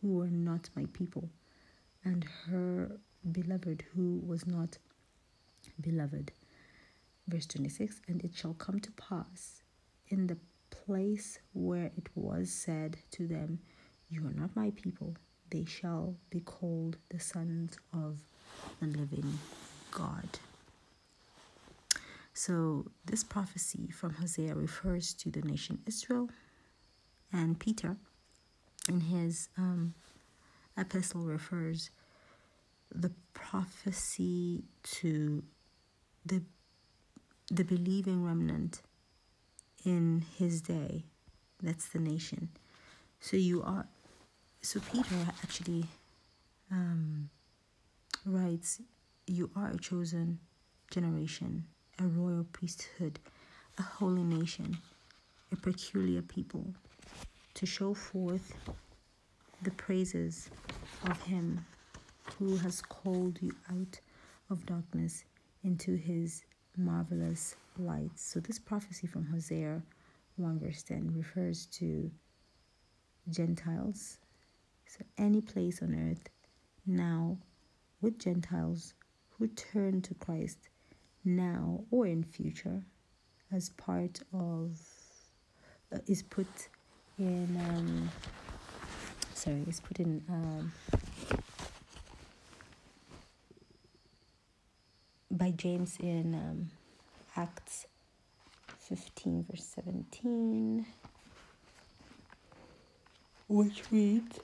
who 0.00 0.14
were 0.14 0.30
not 0.30 0.68
my 0.76 0.86
people, 0.92 1.30
and 2.04 2.24
her 2.46 3.00
beloved, 3.30 3.84
who 3.94 4.20
was 4.26 4.46
not 4.46 4.78
beloved. 5.80 6.32
Verse 7.28 7.46
26 7.46 8.02
And 8.08 8.22
it 8.24 8.34
shall 8.34 8.54
come 8.54 8.80
to 8.80 8.90
pass 8.92 9.62
in 10.08 10.26
the 10.26 10.36
place 10.70 11.38
where 11.52 11.90
it 11.96 12.08
was 12.14 12.50
said 12.50 12.98
to 13.12 13.26
them, 13.26 13.60
You 14.08 14.26
are 14.26 14.34
not 14.34 14.54
my 14.56 14.70
people, 14.70 15.16
they 15.52 15.64
shall 15.66 16.16
be 16.30 16.40
called 16.40 16.96
the 17.10 17.20
sons 17.20 17.76
of 17.92 18.18
the 18.80 18.86
living 18.86 19.38
God. 19.90 20.28
So, 22.34 22.86
this 23.04 23.22
prophecy 23.22 23.90
from 23.90 24.14
Hosea 24.14 24.54
refers 24.54 25.12
to 25.14 25.30
the 25.30 25.42
nation 25.42 25.78
Israel 25.86 26.30
and 27.32 27.58
Peter. 27.58 27.96
In 28.88 29.00
his 29.00 29.48
um, 29.58 29.94
epistle 30.76 31.20
refers 31.20 31.90
the 32.90 33.12
prophecy 33.34 34.64
to 34.82 35.44
the 36.24 36.42
the 37.50 37.64
believing 37.64 38.24
remnant 38.24 38.80
in 39.84 40.24
his 40.38 40.62
day. 40.62 41.04
That's 41.62 41.88
the 41.88 41.98
nation. 41.98 42.48
So 43.20 43.36
you 43.36 43.62
are 43.62 43.86
so 44.62 44.80
peter 44.92 45.16
actually 45.42 45.84
um, 46.70 47.28
writes 48.24 48.80
you 49.26 49.50
are 49.56 49.70
a 49.70 49.78
chosen 49.78 50.38
generation 50.90 51.64
a 51.98 52.04
royal 52.04 52.44
priesthood 52.52 53.18
a 53.78 53.82
holy 53.82 54.24
nation 54.24 54.76
a 55.52 55.56
peculiar 55.56 56.22
people 56.22 56.64
to 57.54 57.66
show 57.66 57.92
forth 57.92 58.54
the 59.62 59.70
praises 59.72 60.50
of 61.04 61.20
Him 61.22 61.64
who 62.38 62.56
has 62.56 62.80
called 62.80 63.38
you 63.40 63.54
out 63.70 64.00
of 64.50 64.64
darkness 64.66 65.24
into 65.62 65.94
His 65.94 66.42
marvelous 66.76 67.54
light. 67.78 68.10
So, 68.16 68.40
this 68.40 68.58
prophecy 68.58 69.06
from 69.06 69.26
Hosea 69.26 69.82
1 70.36 70.58
verse 70.58 70.82
10 70.82 71.12
refers 71.16 71.66
to 71.66 72.10
Gentiles. 73.30 74.18
So, 74.92 75.06
any 75.16 75.40
place 75.40 75.80
on 75.80 75.94
earth 75.94 76.28
now 76.84 77.38
with 78.02 78.18
Gentiles 78.18 78.92
who 79.30 79.46
turn 79.46 80.02
to 80.02 80.12
Christ 80.12 80.68
now 81.24 81.84
or 81.90 82.06
in 82.06 82.22
future 82.22 82.82
as 83.50 83.70
part 83.70 84.20
of 84.34 84.78
uh, 85.94 85.98
is 86.06 86.22
put 86.22 86.68
in 87.18 87.56
um, 87.70 88.10
sorry 89.32 89.64
it's 89.66 89.80
put 89.80 89.98
in 89.98 90.22
um, 90.28 90.72
by 95.30 95.52
James 95.52 95.96
in 96.00 96.34
um, 96.34 96.70
Acts 97.34 97.86
15 98.78 99.46
verse 99.48 99.64
17 99.74 100.84
which 103.48 103.84
reads 103.90 104.38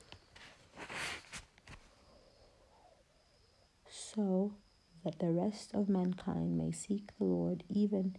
so 4.18 4.52
that 5.04 5.20
the 5.20 5.30
rest 5.30 5.72
of 5.74 5.88
mankind 5.88 6.58
may 6.58 6.72
seek 6.72 7.16
the 7.18 7.24
Lord 7.24 7.62
even 7.68 8.16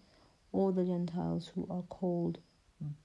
all 0.54 0.72
the 0.72 0.86
Gentiles 0.86 1.52
who 1.54 1.68
are 1.70 1.82
called 1.82 2.38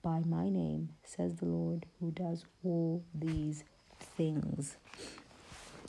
by 0.01 0.21
my 0.21 0.49
name, 0.49 0.91
says 1.03 1.35
the 1.35 1.47
Lord, 1.47 1.87
who 1.99 2.13
does 2.13 2.45
all 2.63 3.03
these 3.13 3.65
things. 3.99 4.77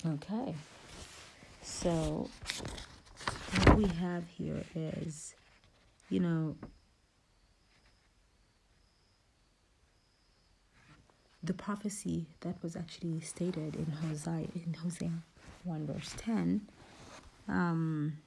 Okay, 0.03 0.55
so 1.61 2.27
what 3.57 3.77
we 3.77 3.85
have 3.85 4.23
here 4.27 4.63
is, 4.73 5.35
you 6.09 6.19
know, 6.19 6.55
the 11.43 11.53
prophecy 11.53 12.25
that 12.39 12.55
was 12.63 12.75
actually 12.75 13.19
stated 13.19 13.75
in 13.75 13.91
Hosea 13.91 14.47
in 14.55 14.73
Hosea 14.81 15.11
one 15.63 15.85
verse 15.85 16.13
ten. 16.17 16.61
Um, 17.47 18.19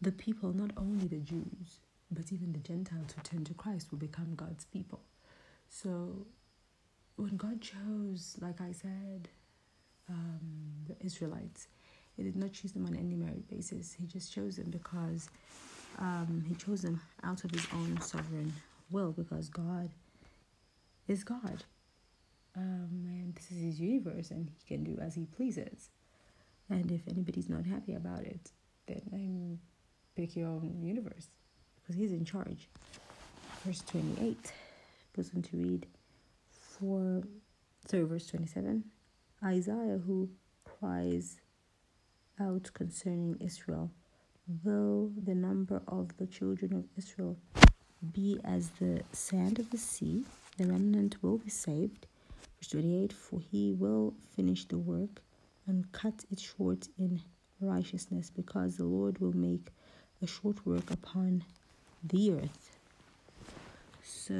the 0.00 0.12
people, 0.12 0.52
not 0.54 0.70
only 0.76 1.06
the 1.06 1.18
Jews, 1.20 1.80
but 2.10 2.32
even 2.32 2.52
the 2.52 2.58
Gentiles 2.60 3.12
who 3.16 3.22
turn 3.22 3.44
to 3.44 3.54
Christ 3.54 3.90
will 3.90 3.98
become 3.98 4.34
God's 4.36 4.64
people. 4.66 5.00
So 5.68 6.26
when 7.16 7.36
God 7.36 7.60
chose, 7.60 8.36
like 8.40 8.60
I 8.60 8.72
said, 8.72 9.28
um, 10.08 10.40
the 10.88 10.96
Israelites, 11.04 11.68
He 12.16 12.22
did 12.24 12.36
not 12.36 12.52
choose 12.52 12.72
them 12.72 12.86
on 12.86 12.96
any 12.96 13.14
merit 13.14 13.48
basis. 13.48 13.94
He 13.94 14.06
just 14.06 14.32
chose 14.32 14.56
them 14.56 14.70
because 14.70 15.30
um, 15.98 16.44
He 16.48 16.54
chose 16.54 16.82
them 16.82 17.00
out 17.22 17.44
of 17.44 17.50
His 17.52 17.66
own 17.74 18.00
sovereign 18.00 18.52
will, 18.90 19.12
because 19.12 19.48
God 19.48 19.90
is 21.08 21.24
God. 21.24 21.64
um, 22.56 23.06
and 23.06 23.34
this 23.34 23.50
is 23.50 23.62
his 23.62 23.80
universe, 23.80 24.30
and 24.30 24.50
he 24.50 24.66
can 24.76 24.84
do 24.84 24.98
as 25.00 25.14
he 25.14 25.24
pleases. 25.26 25.90
And 26.70 26.90
if 26.92 27.00
anybody's 27.08 27.48
not 27.48 27.66
happy 27.66 27.94
about 27.94 28.20
it, 28.20 28.52
then 28.86 29.02
um, 29.12 29.58
pick 30.14 30.36
your 30.36 30.48
own 30.48 30.80
universe 30.82 31.28
because 31.76 31.96
he's 31.96 32.12
in 32.12 32.24
charge. 32.24 32.68
Verse 33.64 33.82
28 33.90 34.52
goes 35.16 35.30
on 35.34 35.42
to 35.42 35.56
read 35.56 35.86
for, 36.50 37.22
sorry, 37.86 38.04
verse 38.04 38.26
27 38.26 38.84
Isaiah, 39.44 40.00
who 40.06 40.28
cries 40.64 41.40
out 42.40 42.70
concerning 42.72 43.36
Israel, 43.40 43.90
though 44.64 45.10
the 45.24 45.34
number 45.34 45.82
of 45.88 46.16
the 46.18 46.26
children 46.26 46.72
of 46.74 46.84
Israel 46.96 47.36
be 48.12 48.40
as 48.44 48.70
the 48.80 49.02
sand 49.12 49.58
of 49.58 49.70
the 49.70 49.78
sea, 49.78 50.24
the 50.56 50.66
remnant 50.66 51.22
will 51.22 51.38
be 51.38 51.50
saved. 51.50 52.06
Verse 52.58 52.68
28 52.70 53.12
For 53.12 53.40
he 53.40 53.72
will 53.72 54.14
finish 54.36 54.64
the 54.66 54.78
work 54.78 55.22
and 55.70 55.90
cut 55.92 56.24
it 56.30 56.40
short 56.40 56.88
in 56.98 57.22
righteousness, 57.60 58.30
because 58.40 58.76
the 58.76 58.84
Lord 58.84 59.18
will 59.20 59.36
make 59.36 59.68
a 60.20 60.26
short 60.26 60.66
work 60.66 60.90
upon 60.90 61.44
the 62.02 62.32
earth. 62.32 62.76
So 64.02 64.34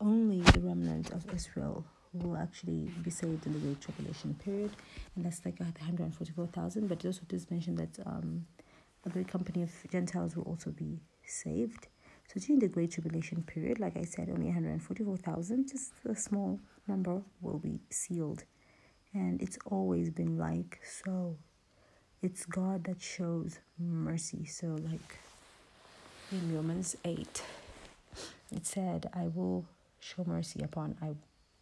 only 0.00 0.40
the 0.40 0.60
remnant 0.60 1.10
of 1.10 1.22
Israel 1.34 1.84
will 2.12 2.36
actually 2.36 2.90
be 3.02 3.10
saved 3.10 3.46
in 3.46 3.52
the 3.52 3.58
Great 3.58 3.80
Tribulation 3.80 4.34
period, 4.44 4.70
and 5.14 5.24
that's 5.24 5.44
like 5.44 5.58
144,000. 5.58 6.88
But 6.88 7.04
it 7.04 7.06
also 7.08 7.22
does 7.28 7.50
mention 7.50 7.74
that 7.76 7.98
um, 8.06 8.46
a 9.04 9.10
great 9.10 9.28
company 9.28 9.62
of 9.62 9.70
Gentiles 9.90 10.36
will 10.36 10.44
also 10.44 10.70
be 10.70 11.00
saved. 11.24 11.88
So 12.28 12.40
during 12.40 12.60
the 12.60 12.68
Great 12.68 12.92
Tribulation 12.92 13.42
period, 13.42 13.78
like 13.80 13.96
I 13.96 14.02
said, 14.02 14.30
only 14.30 14.46
144,000, 14.46 15.68
just 15.68 15.92
a 16.08 16.14
small 16.14 16.60
number, 16.86 17.22
will 17.40 17.58
be 17.58 17.80
sealed. 17.90 18.44
And 19.16 19.40
it's 19.40 19.58
always 19.64 20.10
been 20.10 20.36
like 20.36 20.78
so. 20.84 21.36
It's 22.20 22.44
God 22.44 22.84
that 22.84 23.00
shows 23.00 23.60
mercy. 23.78 24.44
So, 24.44 24.66
like 24.90 25.18
in 26.30 26.54
Romans 26.54 26.96
8, 27.02 27.42
it 28.54 28.66
said, 28.66 29.08
I 29.14 29.28
will 29.34 29.64
show 30.00 30.22
mercy 30.26 30.60
upon 30.62 30.96
I 31.00 31.14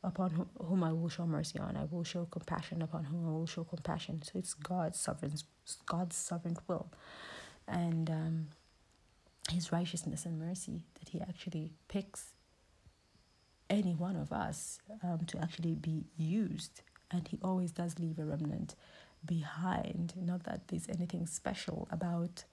upon 0.02 0.46
whom 0.60 0.82
I 0.82 0.92
will 0.92 1.08
show 1.08 1.26
mercy 1.26 1.60
on. 1.60 1.76
I 1.76 1.84
will 1.90 2.02
show 2.04 2.26
compassion 2.26 2.82
upon 2.82 3.04
whom 3.04 3.26
I 3.28 3.30
will 3.30 3.46
show 3.46 3.62
compassion. 3.64 4.20
So 4.22 4.32
it's 4.38 4.54
God's 4.54 4.98
sovereign, 4.98 5.34
God's 5.86 6.16
sovereign 6.16 6.56
will, 6.66 6.88
and 7.68 8.10
um, 8.10 8.48
His 9.50 9.70
righteousness 9.70 10.26
and 10.26 10.40
mercy 10.40 10.82
that 10.98 11.08
He 11.08 11.20
actually 11.20 11.70
picks 11.86 12.34
any 13.70 13.94
one 13.94 14.16
of 14.16 14.32
us 14.32 14.80
um, 15.02 15.20
to 15.26 15.38
actually 15.38 15.74
be 15.74 16.04
used, 16.16 16.82
and 17.10 17.26
He 17.28 17.38
always 17.42 17.72
does 17.72 17.98
leave 17.98 18.18
a 18.18 18.24
remnant 18.24 18.74
behind. 19.24 20.14
Not 20.16 20.44
that 20.44 20.68
there's 20.68 20.88
anything 20.88 21.26
special 21.26 21.88
about 21.90 22.44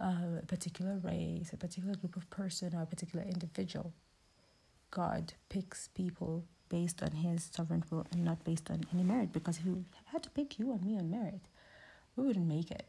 uh, 0.00 0.40
a 0.42 0.46
particular 0.46 0.98
race, 1.02 1.50
a 1.52 1.56
particular 1.56 1.94
group 1.94 2.16
of 2.16 2.28
person, 2.30 2.74
or 2.74 2.82
a 2.82 2.86
particular 2.86 3.24
individual. 3.24 3.92
God 4.90 5.34
picks 5.48 5.88
people 5.88 6.44
based 6.68 7.02
on 7.02 7.12
his 7.12 7.48
sovereign 7.52 7.84
will 7.90 8.06
and 8.12 8.24
not 8.24 8.44
based 8.44 8.70
on 8.70 8.84
any 8.92 9.02
merit. 9.02 9.32
Because 9.32 9.58
if 9.58 9.64
he 9.64 9.84
had 10.06 10.22
to 10.22 10.30
pick 10.30 10.58
you 10.58 10.72
and 10.72 10.82
me 10.82 10.96
on 10.98 11.10
merit, 11.10 11.40
we 12.16 12.24
wouldn't 12.26 12.46
make 12.46 12.70
it 12.70 12.86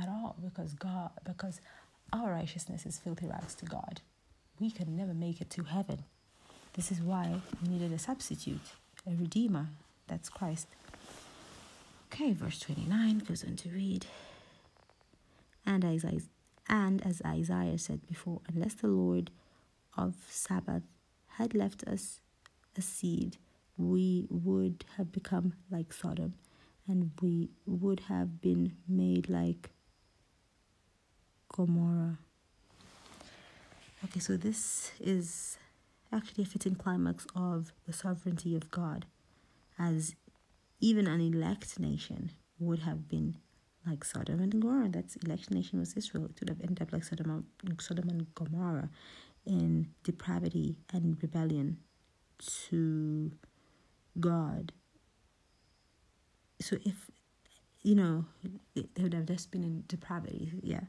at 0.00 0.08
all 0.08 0.36
because 0.42 0.74
God 0.74 1.10
because 1.24 1.60
our 2.12 2.30
righteousness 2.30 2.86
is 2.86 2.98
filthy 2.98 3.26
rags 3.26 3.54
to 3.56 3.64
God. 3.64 4.00
We 4.60 4.70
can 4.70 4.96
never 4.96 5.14
make 5.14 5.40
it 5.40 5.50
to 5.50 5.64
heaven. 5.64 6.04
This 6.74 6.92
is 6.92 7.00
why 7.00 7.40
we 7.62 7.68
needed 7.68 7.92
a 7.92 7.98
substitute, 7.98 8.60
a 9.06 9.14
redeemer. 9.14 9.68
That's 10.08 10.28
Christ. 10.28 10.68
Okay, 12.12 12.32
verse 12.32 12.58
29 12.60 13.18
goes 13.20 13.44
on 13.44 13.56
to 13.56 13.68
read. 13.70 14.06
And 15.64 15.84
as, 15.84 16.04
I, 16.04 16.20
and 16.68 17.04
as 17.04 17.20
Isaiah 17.26 17.78
said 17.78 18.06
before, 18.06 18.40
unless 18.52 18.74
the 18.74 18.86
Lord 18.88 19.30
of 19.96 20.14
Sabbath 20.28 20.82
had 21.38 21.54
left 21.54 21.84
us 21.84 22.20
a 22.76 22.82
seed, 22.82 23.36
we 23.76 24.26
would 24.30 24.84
have 24.96 25.12
become 25.12 25.54
like 25.70 25.92
Sodom 25.92 26.34
and 26.88 27.10
we 27.20 27.50
would 27.66 28.00
have 28.00 28.40
been 28.40 28.76
made 28.88 29.28
like 29.28 29.70
Gomorrah. 31.48 32.18
Okay, 34.04 34.20
so 34.20 34.36
this 34.36 34.92
is 35.00 35.58
actually 36.12 36.44
a 36.44 36.46
fitting 36.46 36.74
climax 36.76 37.26
of 37.34 37.72
the 37.86 37.92
sovereignty 37.92 38.54
of 38.54 38.70
God, 38.70 39.04
as 39.78 40.14
even 40.80 41.06
an 41.06 41.20
elect 41.20 41.78
nation 41.78 42.30
would 42.58 42.80
have 42.80 43.08
been 43.08 43.36
like 43.86 44.04
Sodom 44.04 44.40
and 44.40 44.52
Gomorrah. 44.60 44.88
That's 44.88 45.16
elect 45.16 45.50
nation 45.50 45.78
was 45.78 45.94
Israel. 45.94 46.24
It 46.26 46.40
would 46.40 46.48
have 46.48 46.60
ended 46.60 46.82
up 46.82 46.92
like 46.92 47.04
Sodom, 47.04 47.46
Sodom 47.80 48.08
and 48.08 48.34
Gomorrah 48.34 48.90
in 49.44 49.88
depravity 50.02 50.76
and 50.92 51.16
rebellion 51.22 51.78
to 52.68 53.32
God. 54.18 54.72
So 56.60 56.76
if 56.84 57.10
you 57.82 57.94
know, 57.94 58.24
they 58.74 59.02
would 59.02 59.14
have 59.14 59.26
just 59.26 59.52
been 59.52 59.62
in 59.62 59.84
depravity, 59.86 60.50
yeah, 60.60 60.80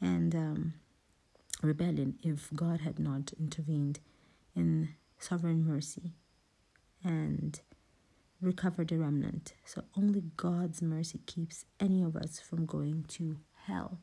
and 0.00 0.34
um, 0.34 0.74
rebellion 1.62 2.18
if 2.22 2.48
God 2.54 2.80
had 2.80 2.98
not 2.98 3.32
intervened 3.38 4.00
in 4.56 4.94
sovereign 5.18 5.66
mercy 5.66 6.14
and 7.04 7.60
recovered 8.40 8.88
the 8.88 8.98
remnant. 8.98 9.54
So 9.64 9.82
only 9.96 10.22
God's 10.36 10.80
mercy 10.82 11.20
keeps 11.26 11.64
any 11.80 12.02
of 12.02 12.16
us 12.16 12.38
from 12.40 12.66
going 12.66 13.04
to 13.08 13.38
hell. 13.66 13.98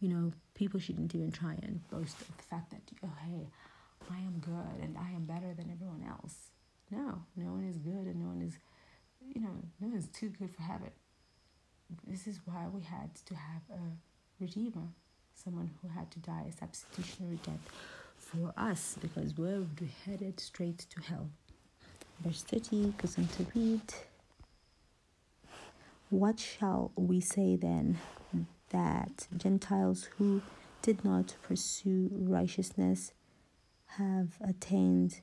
You 0.00 0.08
know, 0.08 0.32
people 0.54 0.78
shouldn't 0.78 1.14
even 1.14 1.32
try 1.32 1.56
and 1.62 1.88
boast 1.88 2.20
of 2.20 2.36
the 2.36 2.42
fact 2.42 2.70
that, 2.70 2.82
oh, 3.04 3.12
hey, 3.24 3.48
I 4.10 4.18
am 4.18 4.38
good 4.40 4.82
and 4.82 4.96
I 4.96 5.10
am 5.10 5.24
better 5.24 5.54
than 5.54 5.70
everyone 5.70 6.04
else. 6.08 6.50
No, 6.90 7.22
no 7.36 7.52
one 7.52 7.64
is 7.64 7.78
good 7.78 8.06
and 8.06 8.20
no 8.20 8.28
one 8.28 8.42
is, 8.42 8.58
you 9.34 9.40
know, 9.40 9.62
no 9.80 9.88
one 9.88 9.96
is 9.96 10.06
too 10.08 10.28
good 10.28 10.54
for 10.54 10.62
heaven. 10.62 10.90
This 12.06 12.26
is 12.26 12.40
why 12.44 12.66
we 12.72 12.82
had 12.82 13.14
to 13.26 13.34
have 13.34 13.62
a 13.70 13.80
redeemer, 14.40 14.88
someone 15.34 15.70
who 15.82 15.88
had 15.88 16.10
to 16.12 16.18
die 16.20 16.46
a 16.48 16.52
substitutionary 16.52 17.38
death 17.44 17.60
for 18.18 18.52
us 18.56 18.96
because 19.00 19.36
we're 19.36 19.64
headed 20.04 20.38
straight 20.40 20.78
to 20.78 21.00
hell. 21.00 21.30
Verse 22.20 22.42
30 22.42 22.94
goes 22.98 23.18
on 23.18 23.28
to 23.28 23.46
read 23.54 23.94
What 26.10 26.40
shall 26.40 26.92
we 26.96 27.20
say 27.20 27.56
then 27.56 27.98
that 28.70 29.28
Gentiles 29.36 30.08
who 30.16 30.42
did 30.82 31.04
not 31.04 31.36
pursue 31.42 32.10
righteousness 32.12 33.12
have 33.98 34.36
attained 34.40 35.20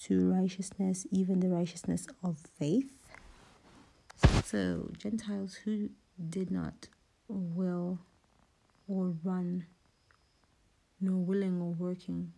to 0.00 0.30
righteousness, 0.30 1.06
even 1.10 1.40
the 1.40 1.48
righteousness 1.48 2.06
of 2.22 2.38
faith. 2.58 2.90
So, 4.44 4.90
Gentiles 4.98 5.54
who 5.64 5.90
did 6.28 6.50
not 6.50 6.88
will 7.28 7.98
or 8.88 9.14
run, 9.22 9.66
nor 11.00 11.18
willing 11.18 11.60
or 11.60 11.72
working, 11.72 12.32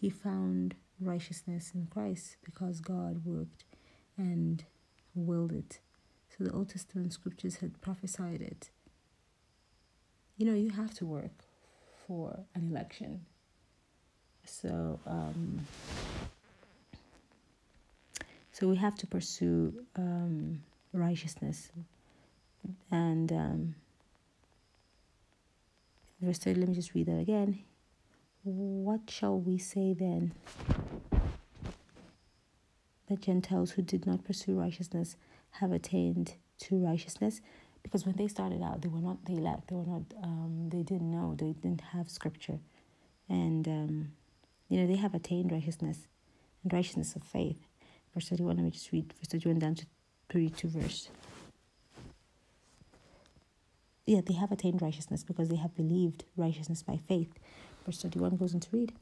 he 0.00 0.10
found 0.10 0.74
righteousness 1.00 1.72
in 1.74 1.86
Christ 1.86 2.36
because 2.44 2.80
God 2.80 3.24
worked 3.24 3.64
and 4.16 4.64
willed 5.14 5.52
it. 5.52 5.80
So, 6.36 6.44
the 6.44 6.52
Old 6.52 6.70
Testament 6.70 7.12
scriptures 7.12 7.56
had 7.56 7.80
prophesied 7.80 8.40
it. 8.40 8.70
You 10.36 10.46
know, 10.46 10.54
you 10.54 10.70
have 10.70 10.94
to 10.94 11.06
work 11.06 11.44
for 12.06 12.40
an 12.54 12.70
election 12.70 13.26
so 14.44 15.00
um, 15.06 15.66
so 18.52 18.68
we 18.68 18.76
have 18.76 18.94
to 18.96 19.06
pursue 19.06 19.74
um, 19.96 20.62
righteousness 20.92 21.70
and 22.90 23.32
um, 23.32 23.74
verse 26.20 26.38
30 26.38 26.60
let 26.60 26.68
me 26.68 26.74
just 26.74 26.94
read 26.94 27.06
that 27.06 27.18
again 27.18 27.58
what 28.44 29.00
shall 29.08 29.38
we 29.38 29.58
say 29.58 29.94
then 29.94 30.32
that 33.08 33.20
gentiles 33.20 33.72
who 33.72 33.82
did 33.82 34.06
not 34.06 34.24
pursue 34.24 34.58
righteousness 34.58 35.16
have 35.52 35.72
attained 35.72 36.34
to 36.58 36.76
righteousness 36.76 37.40
because 37.82 38.06
when 38.06 38.16
they 38.16 38.28
started 38.28 38.62
out 38.62 38.82
they 38.82 38.88
were 38.88 39.00
not 39.00 39.24
the 39.24 39.32
elect 39.32 39.68
they 39.68 39.74
were 39.76 39.86
not 39.86 40.02
um, 40.22 40.68
they 40.70 40.82
didn't 40.82 41.10
know 41.10 41.34
they 41.38 41.52
didn't 41.52 41.80
have 41.92 42.10
scripture 42.10 42.58
and 43.28 43.66
um, 43.66 44.12
you 44.68 44.80
know, 44.80 44.86
they 44.86 44.96
have 44.96 45.14
attained 45.14 45.52
righteousness 45.52 46.06
and 46.62 46.72
righteousness 46.72 47.14
of 47.14 47.22
faith. 47.22 47.66
Verse 48.12 48.28
31, 48.28 48.56
let 48.56 48.64
me 48.64 48.70
just 48.70 48.92
read 48.92 49.12
verse 49.12 49.28
31 49.28 49.58
down 49.58 49.74
to 49.76 49.86
32 50.32 50.68
verse. 50.68 51.08
Yeah, 54.06 54.20
they 54.24 54.34
have 54.34 54.52
attained 54.52 54.82
righteousness 54.82 55.24
because 55.24 55.48
they 55.48 55.56
have 55.56 55.74
believed 55.74 56.24
righteousness 56.36 56.82
by 56.82 56.98
faith. 57.08 57.38
Verse 57.84 58.02
31 58.02 58.36
goes 58.36 58.54
on 58.54 58.60
to 58.60 58.68
read. 58.72 58.92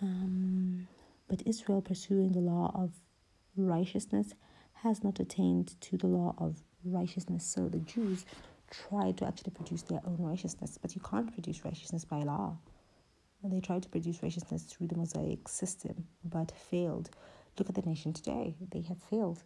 Um, 0.00 0.88
but 1.28 1.42
Israel, 1.46 1.82
pursuing 1.82 2.32
the 2.32 2.40
law 2.40 2.72
of 2.74 2.92
righteousness 3.56 4.34
has 4.74 5.04
not 5.04 5.20
attained 5.20 5.80
to 5.80 5.96
the 5.96 6.06
law 6.06 6.34
of 6.38 6.62
righteousness. 6.84 7.44
So 7.44 7.68
the 7.68 7.80
Jews 7.80 8.24
tried 8.70 9.18
to 9.18 9.26
actually 9.26 9.52
produce 9.52 9.82
their 9.82 10.00
own 10.06 10.16
righteousness, 10.18 10.78
but 10.80 10.94
you 10.94 11.00
can't 11.02 11.32
produce 11.32 11.64
righteousness 11.64 12.04
by 12.04 12.20
law. 12.20 12.56
They 13.42 13.60
tried 13.60 13.82
to 13.84 13.88
produce 13.88 14.22
righteousness 14.22 14.64
through 14.64 14.88
the 14.88 14.96
Mosaic 14.96 15.48
system, 15.48 16.06
but 16.24 16.52
failed. 16.52 17.10
Look 17.58 17.68
at 17.68 17.74
the 17.74 17.88
nation 17.88 18.12
today, 18.12 18.54
they 18.70 18.82
have 18.82 18.98
failed. 19.02 19.42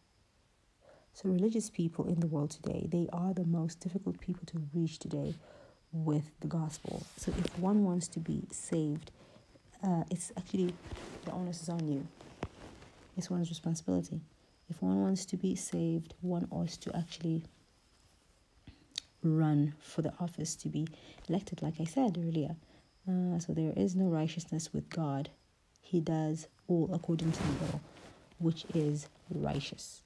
So, 1.12 1.28
religious 1.28 1.70
people 1.70 2.08
in 2.08 2.18
the 2.18 2.26
world 2.26 2.50
today, 2.50 2.88
they 2.90 3.08
are 3.12 3.32
the 3.32 3.44
most 3.44 3.78
difficult 3.78 4.20
people 4.20 4.42
to 4.46 4.62
reach 4.74 4.98
today 4.98 5.34
with 5.94 6.30
the 6.40 6.48
gospel. 6.48 7.06
So, 7.16 7.32
if 7.38 7.58
one 7.58 7.84
wants 7.84 8.08
to 8.08 8.20
be 8.20 8.42
saved, 8.50 9.12
uh, 9.82 10.02
it's 10.10 10.32
actually 10.36 10.74
the 11.24 11.32
onus 11.32 11.62
is 11.62 11.68
on 11.68 11.86
you. 11.90 12.06
It's 13.16 13.30
one's 13.30 13.48
responsibility. 13.48 14.20
If 14.68 14.82
one 14.82 15.00
wants 15.00 15.24
to 15.26 15.36
be 15.36 15.54
saved, 15.54 16.14
one 16.20 16.48
ought 16.50 16.70
to 16.70 16.96
actually 16.96 17.44
run 19.22 19.74
for 19.78 20.02
the 20.02 20.12
office 20.20 20.54
to 20.56 20.68
be 20.68 20.86
elected, 21.28 21.62
like 21.62 21.80
I 21.80 21.84
said 21.84 22.18
earlier. 22.18 22.56
Uh, 23.08 23.38
so 23.38 23.52
there 23.52 23.72
is 23.76 23.94
no 23.94 24.06
righteousness 24.06 24.72
with 24.72 24.88
God. 24.90 25.30
He 25.80 26.00
does 26.00 26.48
all 26.66 26.90
according 26.92 27.32
to 27.32 27.42
the 27.42 27.64
law, 27.66 27.80
which 28.38 28.64
is 28.74 29.08
righteous. 29.30 30.02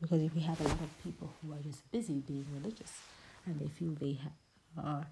Because 0.00 0.22
if 0.22 0.34
we 0.34 0.40
have 0.42 0.60
a 0.60 0.64
lot 0.64 0.80
of 0.80 1.02
people 1.02 1.32
who 1.42 1.52
are 1.52 1.58
just 1.58 1.90
busy 1.90 2.20
being 2.26 2.46
religious 2.54 2.92
and 3.46 3.58
they 3.58 3.68
feel 3.68 3.92
they 4.00 4.14
ha- 4.14 4.30
are 4.82 5.06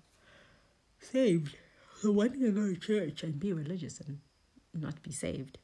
saved, 1.00 1.56
so 2.00 2.12
why 2.12 2.28
do 2.28 2.38
you 2.38 2.50
go 2.52 2.66
to 2.66 2.76
church 2.76 3.22
and 3.22 3.38
be 3.38 3.52
religious 3.52 4.00
and 4.00 4.18
not 4.74 5.02
be 5.02 5.12
saved? 5.12 5.58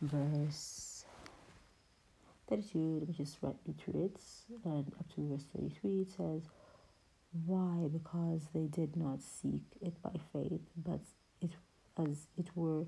Verse 0.00 1.04
32, 2.48 2.98
let 3.00 3.08
me 3.08 3.14
just 3.14 3.38
read 3.42 3.54
through 3.78 4.04
it, 4.06 4.20
and 4.64 4.92
up 4.98 5.14
to 5.14 5.28
verse 5.28 5.44
33, 5.56 6.00
it 6.00 6.10
says, 6.16 6.42
Why? 7.46 7.88
Because 7.92 8.48
they 8.52 8.66
did 8.66 8.96
not 8.96 9.20
seek 9.22 9.62
it 9.80 10.00
by 10.02 10.12
faith, 10.32 10.62
but 10.76 11.00
it 11.40 11.50
as 11.98 12.26
it 12.36 12.48
were 12.54 12.84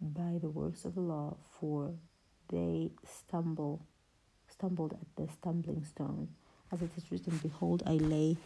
by 0.00 0.38
the 0.40 0.48
works 0.48 0.84
of 0.84 0.94
the 0.94 1.00
law, 1.00 1.36
for 1.58 1.92
they 2.48 2.90
stumble 3.06 3.86
stumbled 4.48 4.92
at 4.92 5.06
the 5.16 5.32
stumbling 5.32 5.84
stone. 5.84 6.28
As 6.72 6.82
it 6.82 6.90
is 6.96 7.10
written, 7.10 7.38
Behold, 7.42 7.82
I 7.86 7.94
lay 7.94 8.36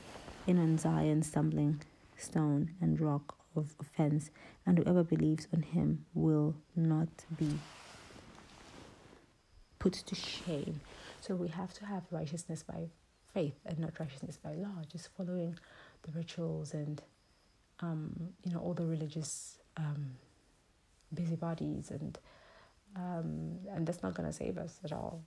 in 0.46 0.58
on 0.58 0.78
Zion 0.78 1.22
stumbling 1.22 1.82
stone 2.16 2.70
and 2.80 3.00
rock 3.00 3.37
of 3.54 3.74
offense, 3.80 4.30
and 4.66 4.78
whoever 4.78 5.02
believes 5.04 5.46
on 5.52 5.62
him 5.62 6.06
will 6.14 6.54
not 6.74 7.08
be 7.37 7.58
put 9.78 9.92
to 9.92 10.14
shame. 10.14 10.80
So 11.20 11.34
we 11.34 11.48
have 11.48 11.74
to 11.74 11.87
have 11.87 12.02
righteousness 12.10 12.62
by 12.62 12.88
faith 13.34 13.54
and 13.66 13.78
not 13.78 13.98
righteousness 14.00 14.38
by 14.42 14.54
law, 14.54 14.82
just 14.90 15.08
following 15.16 15.58
the 16.02 16.12
rituals 16.12 16.72
and 16.72 17.02
um, 17.80 18.32
you 18.44 18.52
know 18.52 18.60
all 18.60 18.74
the 18.74 18.87
religious 18.87 19.58
um, 19.76 20.12
busybodies 21.12 21.90
and 21.90 22.18
um, 22.96 23.58
and 23.72 23.87
that's 23.87 24.02
not 24.02 24.14
going 24.14 24.28
to 24.28 24.32
save 24.32 24.56
us 24.56 24.78
at 24.84 24.92
all. 24.92 25.22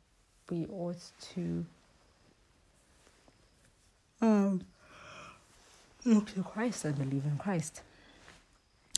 We 0.49 0.65
ought 0.67 1.03
to 1.33 1.65
um, 4.21 4.61
look 6.05 6.33
to 6.33 6.43
Christ 6.43 6.85
and 6.85 6.97
believe 6.97 7.25
in 7.25 7.37
Christ. 7.37 7.81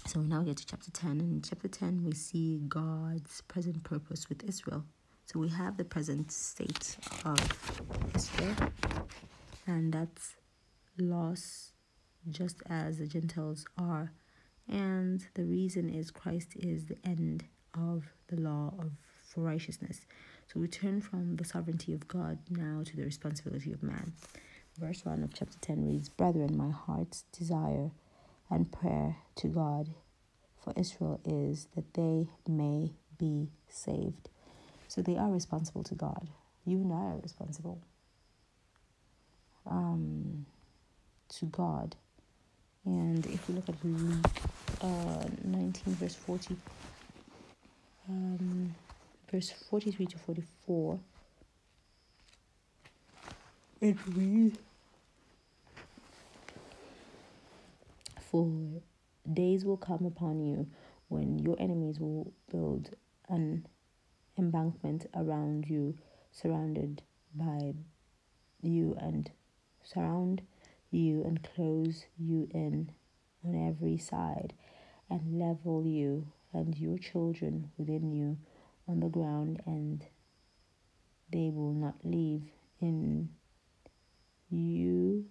So 0.06 0.20
we 0.20 0.26
now 0.26 0.42
get 0.42 0.58
to 0.58 0.66
chapter 0.66 0.92
10. 0.92 1.12
And 1.12 1.22
in 1.22 1.42
chapter 1.42 1.68
10, 1.68 2.04
we 2.04 2.14
see 2.14 2.62
God's 2.68 3.42
present 3.42 3.84
purpose 3.84 4.30
with 4.30 4.44
Israel. 4.44 4.84
So 5.26 5.40
we 5.40 5.50
have 5.50 5.78
the 5.78 5.84
present 5.84 6.32
state 6.32 6.98
of 7.24 7.38
Israel, 8.16 8.56
and 9.68 9.94
that's 9.94 10.36
loss 10.98 11.72
just 12.32 12.64
as 12.68 12.98
the 12.98 13.06
Gentiles 13.06 13.66
are. 13.78 14.12
And 14.68 15.28
the 15.36 15.44
reason 15.44 15.90
is 15.90 16.10
Christ 16.10 16.56
is 16.56 16.86
the 16.86 16.98
end 17.06 17.46
of 17.76 18.06
the 18.28 18.38
law 18.38 18.74
of 18.80 18.92
for 19.28 19.42
righteousness. 19.42 20.02
So 20.52 20.60
we 20.60 20.68
turn 20.68 21.02
from 21.02 21.36
the 21.36 21.46
sovereignty 21.46 21.94
of 21.94 22.08
God 22.08 22.40
now 22.50 22.82
to 22.84 22.96
the 22.96 23.04
responsibility 23.04 23.72
of 23.72 23.84
man. 23.84 24.14
Verse 24.80 25.04
1 25.04 25.24
of 25.24 25.34
chapter 25.34 25.58
10 25.60 25.86
reads 25.86 26.08
Brethren, 26.08 26.56
my 26.56 26.70
heart's 26.70 27.24
desire 27.38 27.92
and 28.50 28.72
prayer 28.72 29.18
to 29.36 29.48
God 29.50 29.90
for 30.64 30.72
Israel 30.78 31.20
is 31.26 31.68
that 31.76 31.94
they 31.96 32.30
may 32.48 32.94
be 33.18 33.50
saved. 33.68 34.30
So 34.88 35.02
they 35.02 35.18
are 35.18 35.30
responsible 35.30 35.84
to 35.84 35.96
God. 35.96 36.30
You 36.66 36.78
and 36.78 36.94
I 36.94 37.14
are 37.14 37.20
responsible 37.22 37.82
um, 39.70 40.46
to 41.40 41.46
God. 41.48 41.98
And 42.86 43.26
if 43.26 43.50
we 43.50 43.56
look 43.56 43.68
at 43.68 43.76
Luke 43.84 44.26
uh, 44.82 45.28
19, 45.44 45.94
verse 45.96 46.16
40, 46.16 46.56
um, 48.08 48.74
verse 49.30 49.52
43 49.70 50.06
to 50.06 50.18
44, 50.18 51.00
it 53.82 53.98
reads, 54.08 54.58
For 58.30 58.84
days 59.34 59.66
will 59.66 59.78
come 59.78 60.06
upon 60.06 60.40
you 60.40 60.68
when 61.08 61.40
your 61.40 61.56
enemies 61.60 62.00
will 62.00 62.32
build 62.52 62.92
an 63.28 63.66
embankment 64.38 65.08
around 65.16 65.68
you, 65.68 65.98
surrounded 66.32 67.02
by 67.34 67.74
you 68.62 68.96
and 69.00 69.32
surround 69.84 70.44
you 70.92 71.24
and 71.24 71.42
close 71.42 72.06
you 72.20 72.48
in 72.52 72.92
on 73.44 73.56
every 73.68 73.98
side 73.98 74.54
and 75.10 75.40
level 75.40 75.88
you 75.88 76.28
and 76.54 76.78
your 76.78 77.00
children 77.00 77.72
within 77.78 78.12
you 78.12 78.38
on 78.88 79.00
the 79.00 79.10
ground, 79.10 79.60
and 79.66 80.06
they 81.34 81.50
will 81.50 81.74
not 81.74 81.96
leave 82.04 82.44
in 82.80 83.30
you 84.52 85.26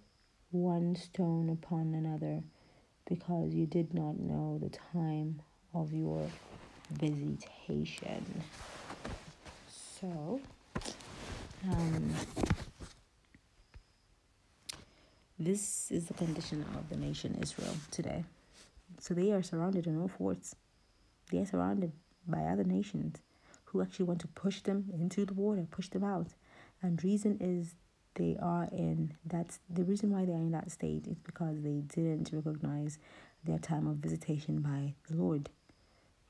one 0.51 0.97
stone 0.97 1.49
upon 1.49 1.93
another, 1.93 2.43
because 3.09 3.53
you 3.53 3.65
did 3.65 3.93
not 3.93 4.19
know 4.19 4.59
the 4.61 4.69
time 4.93 5.41
of 5.73 5.91
your 5.91 6.25
visitation. 6.91 8.43
So, 9.99 10.39
um, 11.69 12.13
this 15.39 15.91
is 15.91 16.05
the 16.05 16.13
condition 16.13 16.63
of 16.75 16.87
the 16.89 16.95
nation 16.95 17.37
Israel 17.41 17.75
today. 17.91 18.23
So 18.99 19.13
they 19.13 19.31
are 19.31 19.41
surrounded 19.41 19.87
in 19.87 19.99
all 19.99 20.07
forts. 20.07 20.55
They 21.31 21.39
are 21.39 21.45
surrounded 21.45 21.91
by 22.27 22.43
other 22.43 22.63
nations 22.63 23.17
who 23.65 23.81
actually 23.81 24.05
want 24.05 24.21
to 24.21 24.27
push 24.27 24.61
them 24.61 24.89
into 24.93 25.25
the 25.25 25.33
water, 25.33 25.67
push 25.69 25.89
them 25.89 26.03
out. 26.03 26.27
And 26.81 27.03
reason 27.03 27.37
is 27.39 27.75
they 28.19 28.37
are 28.41 28.67
in 28.71 29.13
that 29.25 29.57
the 29.69 29.83
reason 29.83 30.11
why 30.11 30.25
they 30.25 30.33
are 30.33 30.45
in 30.47 30.51
that 30.51 30.69
state 30.69 31.07
is 31.07 31.17
because 31.17 31.61
they 31.61 31.81
didn't 31.95 32.29
recognize 32.33 32.99
their 33.45 33.57
time 33.57 33.87
of 33.87 33.95
visitation 33.95 34.59
by 34.59 34.93
the 35.09 35.15
Lord. 35.15 35.49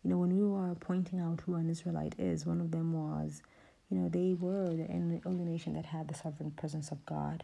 You 0.04 0.12
know, 0.12 0.20
when 0.20 0.38
we 0.38 0.46
were 0.46 0.76
pointing 0.76 1.20
out 1.20 1.42
who 1.42 1.56
an 1.56 1.70
Israelite 1.70 2.16
is, 2.18 2.46
one 2.46 2.62
of 2.62 2.72
them 2.72 2.94
was, 2.94 3.42
you 3.90 3.98
know, 3.98 4.08
they 4.08 4.36
were 4.36 4.70
the 4.70 4.88
only 5.26 5.44
nation 5.44 5.74
that 5.74 5.88
had 5.88 6.08
the 6.08 6.14
sovereign 6.14 6.52
presence 6.52 6.92
of 6.92 7.06
God. 7.06 7.44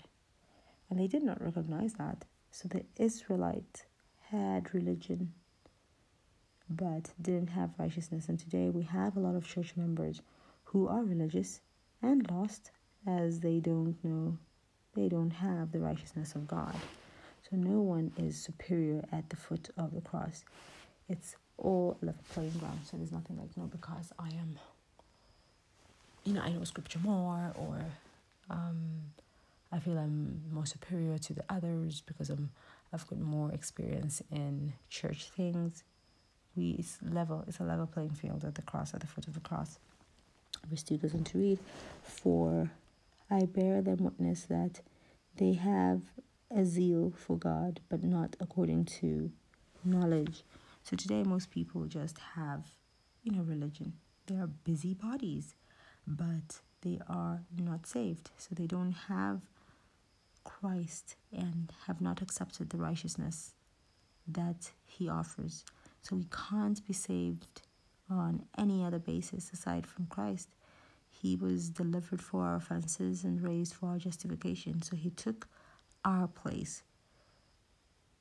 And 0.90 1.00
they 1.00 1.08
did 1.08 1.24
not 1.24 1.44
recognize 1.44 1.94
that. 1.96 2.24
So 2.52 2.70
the 2.70 2.86
Israelite 2.98 3.86
had 4.30 4.74
religion 4.74 5.34
but 6.70 7.12
didn't 7.22 7.50
have 7.50 7.72
righteousness. 7.78 8.30
And 8.30 8.40
today 8.40 8.70
we 8.70 8.84
have 8.84 9.18
a 9.18 9.20
lot 9.20 9.36
of 9.36 9.48
church 9.48 9.74
members 9.76 10.22
who 10.66 10.88
are 10.88 11.04
religious 11.04 11.62
and 12.02 12.30
lost 12.30 12.72
as 13.08 13.40
they 13.40 13.60
don't 13.60 13.96
know, 14.04 14.38
they 14.96 15.08
don't 15.08 15.32
have 15.32 15.72
the 15.72 15.80
righteousness 15.80 16.36
of 16.36 16.48
God. 16.48 16.76
So 17.50 17.56
no 17.58 17.82
one 17.82 18.12
is 18.18 18.42
superior 18.42 19.04
at 19.12 19.30
the 19.30 19.36
foot 19.36 19.70
of 19.78 19.94
the 19.94 20.02
cross. 20.02 20.44
It's 21.10 21.36
all 21.58 21.98
level 22.02 22.22
playing 22.34 22.52
ground. 22.60 22.80
So 22.84 22.98
there's 22.98 23.12
nothing 23.12 23.38
like, 23.38 23.56
no, 23.56 23.66
because 23.66 24.12
I 24.18 24.28
am, 24.30 24.58
you 26.24 26.34
know, 26.34 26.42
I 26.42 26.50
know 26.50 26.64
scripture 26.64 27.00
more 27.00 27.54
or 27.56 27.80
um, 28.50 29.02
I 29.72 29.80
feel 29.80 29.98
I'm 29.98 30.42
more 30.52 30.66
superior 30.66 31.18
to 31.18 31.34
the 31.34 31.44
others 31.50 32.02
because 32.06 32.30
I'm 32.30 32.52
I've 32.94 33.06
got 33.08 33.20
more 33.20 33.52
experience 33.52 34.22
in 34.32 34.74
church 34.90 35.30
things 35.36 35.84
we 36.56 36.76
it's 36.80 36.98
level 37.12 37.44
it's 37.48 37.60
a 37.60 37.64
level 37.64 37.86
playing 37.86 38.12
field 38.12 38.44
at 38.46 38.56
the 38.56 38.62
cross 38.62 38.94
at 38.94 39.02
the 39.02 39.08
foot 39.08 39.28
of 39.28 39.34
the 39.34 39.40
cross 39.40 39.80
2 40.86 40.98
goes 40.98 41.14
on 41.14 41.24
to 41.24 41.38
read 41.38 41.60
for 42.04 42.72
i 43.30 43.46
bear 43.46 43.82
them 43.82 43.98
witness 44.04 44.44
that 44.44 44.82
they 45.38 45.54
have 45.54 46.02
a 46.56 46.66
zeal 46.66 47.12
for 47.16 47.38
god 47.38 47.80
but 47.90 48.04
not 48.04 48.36
according 48.40 48.86
to 48.86 49.32
knowledge 49.84 50.44
so 50.84 50.96
today 50.96 51.24
most 51.24 51.50
people 51.50 51.86
just 51.86 52.18
have 52.36 52.66
you 53.26 53.32
know, 53.32 53.42
religion. 53.42 53.94
They 54.28 54.36
are 54.36 54.48
busy 54.48 54.94
bodies, 54.94 55.56
but 56.08 56.62
they 56.82 57.00
are 57.10 57.42
not 57.58 57.88
saved. 57.88 58.30
So 58.38 58.50
they 58.54 58.68
don't 58.68 58.94
have 59.10 59.42
Christ 60.44 61.16
and 61.36 61.74
have 61.88 62.00
not 62.00 62.22
accepted 62.22 62.70
the 62.70 62.78
righteousness 62.78 63.56
that 64.28 64.72
he 64.86 65.10
offers. 65.10 65.66
So 66.04 66.16
we 66.16 66.28
can't 66.50 66.86
be 66.88 66.94
saved 66.94 67.64
on 68.10 68.46
any 68.58 68.84
other 68.84 69.00
basis 69.00 69.52
aside 69.52 69.88
from 69.88 70.06
Christ. 70.06 70.50
He 71.22 71.36
was 71.36 71.70
delivered 71.70 72.22
for 72.22 72.44
our 72.44 72.56
offenses 72.56 73.24
and 73.24 73.42
raised 73.42 73.74
for 73.74 73.88
our 73.88 73.98
justification. 73.98 74.82
So 74.82 74.96
he 74.96 75.10
took 75.10 75.48
our 76.04 76.28
place. 76.28 76.84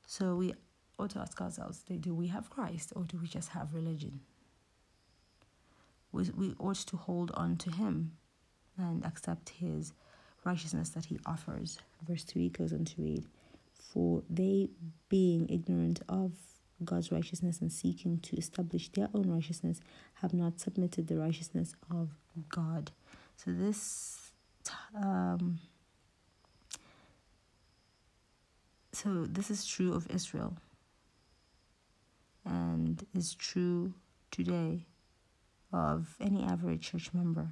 So 0.07 0.35
we 0.35 0.53
ought 0.97 1.11
to 1.11 1.19
ask 1.19 1.39
ourselves 1.41 1.83
do 1.99 2.13
we 2.13 2.27
have 2.27 2.49
Christ 2.49 2.93
or 2.95 3.03
do 3.03 3.17
we 3.21 3.27
just 3.27 3.49
have 3.49 3.73
religion? 3.73 4.21
We, 6.11 6.29
we 6.35 6.55
ought 6.59 6.77
to 6.77 6.97
hold 6.97 7.31
on 7.31 7.57
to 7.57 7.71
him 7.71 8.13
and 8.77 9.05
accept 9.05 9.49
his 9.49 9.93
righteousness 10.45 10.89
that 10.89 11.05
he 11.05 11.19
offers. 11.25 11.79
Verse 12.07 12.23
3 12.23 12.49
goes 12.49 12.71
on 12.71 12.85
to 12.85 13.01
read 13.01 13.25
For 13.73 14.23
they, 14.29 14.69
being 15.09 15.49
ignorant 15.49 16.01
of 16.07 16.31
God's 16.83 17.11
righteousness 17.11 17.61
and 17.61 17.71
seeking 17.71 18.19
to 18.19 18.35
establish 18.35 18.89
their 18.89 19.09
own 19.13 19.29
righteousness, 19.29 19.79
have 20.15 20.33
not 20.33 20.59
submitted 20.59 21.07
the 21.07 21.17
righteousness 21.17 21.73
of 21.89 22.09
God. 22.49 22.91
So 23.37 23.51
this. 23.51 24.31
Um, 24.95 25.59
so 28.91 29.25
this 29.25 29.51
is 29.51 29.65
true 29.65 29.93
of 29.93 30.09
Israel 30.09 30.57
and 32.45 33.05
is 33.13 33.33
true 33.35 33.93
today 34.31 34.85
of 35.73 36.15
any 36.21 36.43
average 36.43 36.91
church 36.91 37.09
member. 37.13 37.47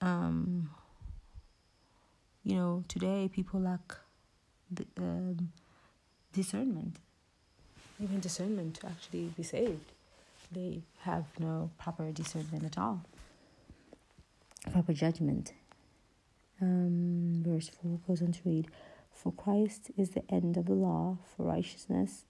Um, 0.00 0.70
you 2.42 2.56
know, 2.56 2.84
today 2.88 3.30
people 3.32 3.60
lack 3.60 3.96
the, 4.70 4.86
um, 4.98 5.52
discernment, 6.32 6.96
even 8.02 8.20
discernment 8.20 8.76
to 8.76 8.86
actually 8.86 9.32
be 9.36 9.42
saved. 9.42 9.92
They 10.52 10.82
have 11.02 11.26
no 11.38 11.70
proper 11.78 12.10
discernment 12.10 12.64
at 12.64 12.78
all, 12.78 13.02
proper 14.72 14.92
judgment. 14.92 15.52
Um, 16.60 17.42
verse 17.46 17.70
4 17.82 18.00
goes 18.06 18.20
on 18.20 18.32
to 18.32 18.40
read 18.44 18.68
For 19.12 19.32
Christ 19.32 19.90
is 19.96 20.10
the 20.10 20.22
end 20.30 20.56
of 20.56 20.66
the 20.66 20.74
law 20.74 21.18
for 21.36 21.44
righteousness 21.44 22.24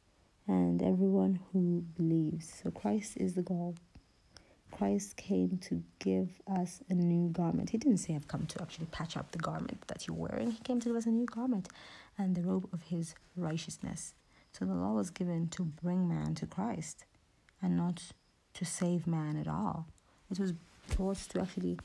and 0.46 0.82
everyone 0.82 1.40
who 1.52 1.84
believes. 1.96 2.60
So 2.62 2.70
Christ 2.70 3.16
is 3.16 3.34
the 3.34 3.42
goal. 3.42 3.74
Christ 4.70 5.16
came 5.16 5.58
to 5.62 5.82
give 5.98 6.40
us 6.50 6.80
a 6.88 6.94
new 6.94 7.28
garment. 7.30 7.70
He 7.70 7.78
didn't 7.78 7.98
say, 7.98 8.14
I've 8.14 8.28
come 8.28 8.46
to 8.46 8.62
actually 8.62 8.86
patch 8.86 9.16
up 9.16 9.32
the 9.32 9.38
garment 9.38 9.86
that 9.88 10.06
you're 10.06 10.16
wearing. 10.16 10.52
He 10.52 10.58
came 10.60 10.80
to 10.80 10.88
give 10.88 10.96
us 10.96 11.06
a 11.06 11.10
new 11.10 11.26
garment 11.26 11.68
and 12.16 12.34
the 12.34 12.42
robe 12.42 12.68
of 12.72 12.82
his 12.82 13.14
righteousness. 13.36 14.14
So 14.52 14.64
the 14.64 14.74
law 14.74 14.92
was 14.92 15.10
given 15.10 15.48
to 15.48 15.64
bring 15.64 16.08
man 16.08 16.34
to 16.36 16.46
Christ 16.46 17.04
and 17.62 17.76
not 17.76 18.02
to 18.54 18.64
save 18.64 19.06
man 19.06 19.36
at 19.36 19.48
all. 19.48 19.86
It 20.30 20.38
was 20.38 20.52
brought 20.96 21.18
to 21.30 21.40
actually 21.40 21.78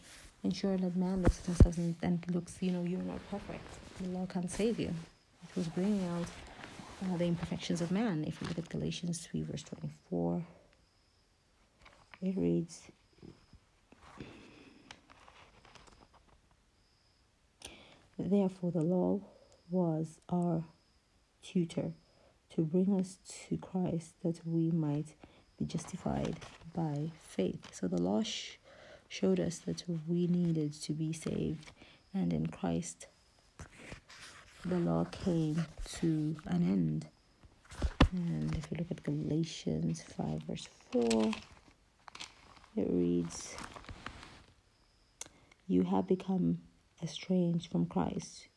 ensure 0.43 0.77
that 0.77 0.95
man 0.95 1.23
looks 1.23 1.39
at 1.39 1.45
himself 1.45 1.77
and, 1.77 1.95
and 2.01 2.23
looks, 2.33 2.57
you 2.61 2.71
know, 2.71 2.83
you're 2.83 3.01
not 3.01 3.19
perfect. 3.29 3.63
The 4.01 4.09
law 4.09 4.25
can't 4.25 4.49
save 4.49 4.79
you. 4.79 4.93
It 5.43 5.55
was 5.55 5.67
bringing 5.67 6.05
out 6.07 6.25
uh, 7.03 7.17
the 7.17 7.25
imperfections 7.25 7.81
of 7.81 7.91
man. 7.91 8.23
If 8.27 8.41
you 8.41 8.47
look 8.47 8.57
at 8.57 8.69
Galatians 8.69 9.19
3, 9.19 9.43
verse 9.43 9.63
24, 9.63 10.43
it 12.21 12.37
reads, 12.37 12.81
Therefore, 18.17 18.71
the 18.71 18.81
law 18.81 19.19
was 19.69 20.19
our 20.29 20.63
tutor 21.43 21.91
to 22.55 22.61
bring 22.61 22.97
us 22.97 23.17
to 23.47 23.57
Christ 23.57 24.15
that 24.23 24.39
we 24.45 24.71
might 24.71 25.15
be 25.59 25.65
justified 25.65 26.39
by 26.73 27.11
faith. 27.27 27.59
So 27.71 27.87
the 27.87 28.01
law 28.01 28.23
sh- 28.23 28.57
showed 29.09 29.39
us 29.39 29.59
that 29.59 29.83
we 30.07 30.27
needed 30.27 30.73
to 30.83 30.93
be 30.93 31.11
saved, 31.11 31.71
and 32.13 32.31
in 32.31 32.47
Christ 32.47 33.07
the 34.63 34.79
law 34.79 35.05
came 35.05 35.65
to 35.99 36.37
an 36.47 36.63
end. 36.63 37.07
And 38.13 38.55
if 38.55 38.71
you 38.71 38.77
look 38.77 38.91
at 38.91 39.03
Galatians 39.03 40.03
5, 40.15 40.41
verse 40.47 40.69
4, 40.91 41.33
it 42.77 42.87
reads, 42.89 43.55
You 45.67 45.83
have 45.83 46.07
become 46.07 46.59
estranged 47.03 47.69
from 47.69 47.85
Christ, 47.85 48.47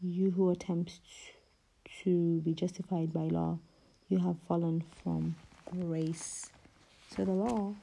you 0.00 0.30
who 0.30 0.50
attempt 0.50 1.00
to 2.04 2.40
be 2.40 2.54
justified 2.54 3.12
by 3.12 3.26
law, 3.28 3.58
you 4.08 4.18
have 4.18 4.36
fallen 4.46 4.82
from 5.02 5.34
grace. 5.70 6.50
So 7.14 7.24
the 7.24 7.32
law 7.32 7.74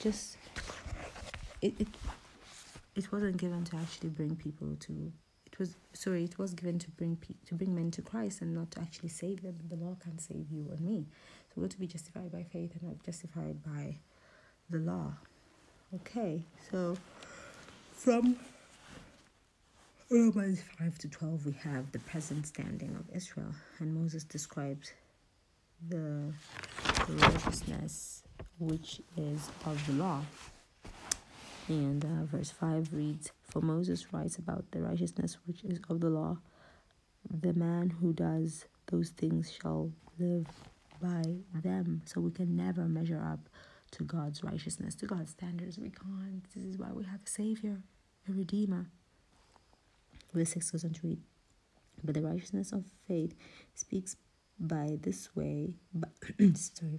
just 0.00 0.36
it, 1.60 1.74
it 1.78 1.88
it 2.96 3.12
wasn't 3.12 3.36
given 3.36 3.64
to 3.64 3.76
actually 3.76 4.10
bring 4.10 4.36
people 4.36 4.76
to 4.80 5.12
it 5.46 5.58
was 5.58 5.74
sorry, 5.92 6.24
it 6.24 6.38
was 6.38 6.54
given 6.54 6.78
to 6.78 6.90
bring 6.90 7.16
pe- 7.16 7.34
to 7.46 7.54
bring 7.54 7.74
men 7.74 7.90
to 7.92 8.02
Christ 8.02 8.40
and 8.40 8.54
not 8.54 8.70
to 8.72 8.80
actually 8.80 9.08
save 9.08 9.42
them. 9.42 9.56
The 9.68 9.76
law 9.76 9.96
can't 10.02 10.20
save 10.20 10.46
you 10.50 10.68
and 10.70 10.80
me. 10.80 11.06
So 11.48 11.60
we're 11.60 11.68
to 11.68 11.78
be 11.78 11.86
justified 11.86 12.30
by 12.30 12.44
faith 12.44 12.72
and 12.74 12.82
not 12.82 13.02
justified 13.04 13.62
by 13.62 13.98
the 14.68 14.78
law. 14.78 15.14
Okay, 15.92 16.44
so 16.70 16.96
from 17.92 18.36
Romans 20.12 20.60
5 20.76 20.98
to 20.98 21.08
12, 21.08 21.46
we 21.46 21.52
have 21.52 21.92
the 21.92 22.00
present 22.00 22.44
standing 22.44 22.96
of 22.96 23.14
Israel, 23.14 23.54
and 23.78 23.94
Moses 23.94 24.24
describes 24.24 24.92
the 25.88 26.32
righteousness 27.08 28.24
which 28.58 29.00
is 29.16 29.48
of 29.64 29.86
the 29.86 29.92
law. 29.92 30.20
And 31.68 32.04
uh, 32.04 32.24
verse 32.24 32.50
5 32.50 32.92
reads 32.92 33.30
For 33.44 33.60
Moses 33.62 34.12
writes 34.12 34.36
about 34.36 34.64
the 34.72 34.82
righteousness 34.82 35.38
which 35.46 35.62
is 35.62 35.78
of 35.88 36.00
the 36.00 36.10
law. 36.10 36.38
The 37.30 37.52
man 37.52 37.90
who 37.90 38.12
does 38.12 38.64
those 38.90 39.10
things 39.10 39.56
shall 39.62 39.92
live 40.18 40.48
by 41.00 41.36
them. 41.54 42.02
So 42.06 42.20
we 42.20 42.32
can 42.32 42.56
never 42.56 42.88
measure 42.88 43.22
up 43.24 43.48
to 43.92 44.02
God's 44.02 44.42
righteousness, 44.42 44.96
to 44.96 45.06
God's 45.06 45.30
standards. 45.30 45.78
We 45.78 45.90
can't. 45.90 46.42
This 46.52 46.64
is 46.64 46.78
why 46.78 46.88
we 46.92 47.04
have 47.04 47.20
a 47.24 47.30
Savior, 47.30 47.84
a 48.28 48.32
Redeemer. 48.32 48.88
Verse 50.32 50.50
6 50.50 50.70
goes 50.70 50.84
on 50.84 50.92
to 50.92 51.00
read 51.06 51.18
But 52.02 52.14
the 52.14 52.22
righteousness 52.22 52.72
of 52.72 52.84
faith 53.08 53.34
speaks 53.74 54.16
by 54.58 54.98
this 55.00 55.34
way. 55.34 55.74
But, 55.94 56.10
sorry. 56.56 56.98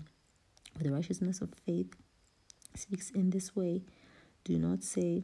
But 0.74 0.84
the 0.84 0.92
righteousness 0.92 1.42
of 1.42 1.50
faith 1.66 1.94
speaks 2.76 3.10
in 3.12 3.30
this 3.30 3.56
way 3.56 3.82
do 4.44 4.58
not 4.58 4.84
say 4.84 5.24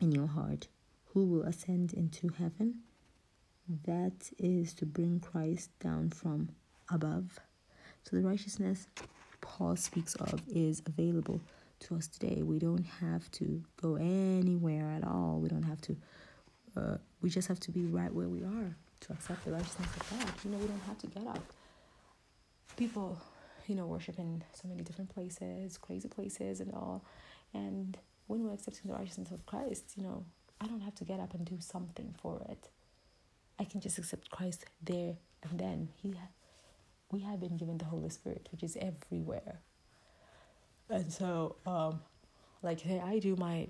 in 0.00 0.10
your 0.12 0.26
heart, 0.26 0.68
Who 1.12 1.26
will 1.26 1.42
ascend 1.42 1.92
into 1.92 2.28
heaven? 2.28 2.80
That 3.86 4.30
is 4.38 4.74
to 4.74 4.86
bring 4.86 5.20
Christ 5.20 5.70
down 5.78 6.10
from 6.10 6.50
above. 6.90 7.38
So 8.02 8.16
the 8.16 8.22
righteousness 8.22 8.88
Paul 9.40 9.76
speaks 9.76 10.14
of 10.16 10.42
is 10.48 10.82
available 10.86 11.40
to 11.80 11.96
us 11.96 12.08
today. 12.08 12.42
We 12.42 12.58
don't 12.58 12.84
have 12.84 13.30
to 13.32 13.62
go 13.80 13.96
anywhere 13.96 14.90
at 14.90 15.04
all. 15.04 15.38
We 15.40 15.48
don't 15.48 15.62
have 15.62 15.80
to, 15.82 15.96
uh, 16.76 16.96
we 17.20 17.30
just 17.30 17.48
have 17.48 17.60
to 17.60 17.70
be 17.70 17.86
right 17.86 18.12
where 18.12 18.28
we 18.28 18.42
are 18.42 18.76
to 19.00 19.12
accept 19.12 19.44
the 19.44 19.52
righteousness 19.52 19.88
of 19.96 20.10
God. 20.10 20.28
You 20.44 20.50
know, 20.50 20.58
we 20.58 20.66
don't 20.66 20.82
have 20.86 20.98
to 20.98 21.06
get 21.06 21.26
up. 21.26 21.42
People, 22.76 23.18
you 23.66 23.74
know, 23.74 23.86
worship 23.86 24.18
in 24.18 24.42
so 24.52 24.68
many 24.68 24.82
different 24.82 25.10
places, 25.12 25.78
crazy 25.78 26.08
places, 26.08 26.60
and 26.60 26.72
all. 26.72 27.04
And 27.52 27.96
when 28.26 28.44
we're 28.44 28.54
accepting 28.54 28.90
the 28.90 28.96
righteousness 28.96 29.30
of 29.30 29.46
Christ, 29.46 29.92
you 29.96 30.02
know, 30.02 30.24
I 30.60 30.66
don't 30.66 30.80
have 30.80 30.94
to 30.96 31.04
get 31.04 31.20
up 31.20 31.34
and 31.34 31.44
do 31.44 31.58
something 31.60 32.14
for 32.20 32.44
it. 32.48 32.68
I 33.58 33.64
can 33.64 33.80
just 33.80 33.98
accept 33.98 34.30
Christ 34.30 34.64
there 34.82 35.14
and 35.48 35.58
then. 35.58 35.88
He, 36.02 36.14
we 37.10 37.20
have 37.20 37.40
been 37.40 37.56
given 37.56 37.78
the 37.78 37.84
Holy 37.84 38.08
Spirit, 38.08 38.48
which 38.50 38.62
is 38.62 38.76
everywhere. 38.80 39.60
And 40.90 41.12
so, 41.12 41.56
um, 41.66 42.00
like, 42.62 42.80
hey, 42.80 43.00
I 43.04 43.18
do 43.18 43.36
my 43.36 43.68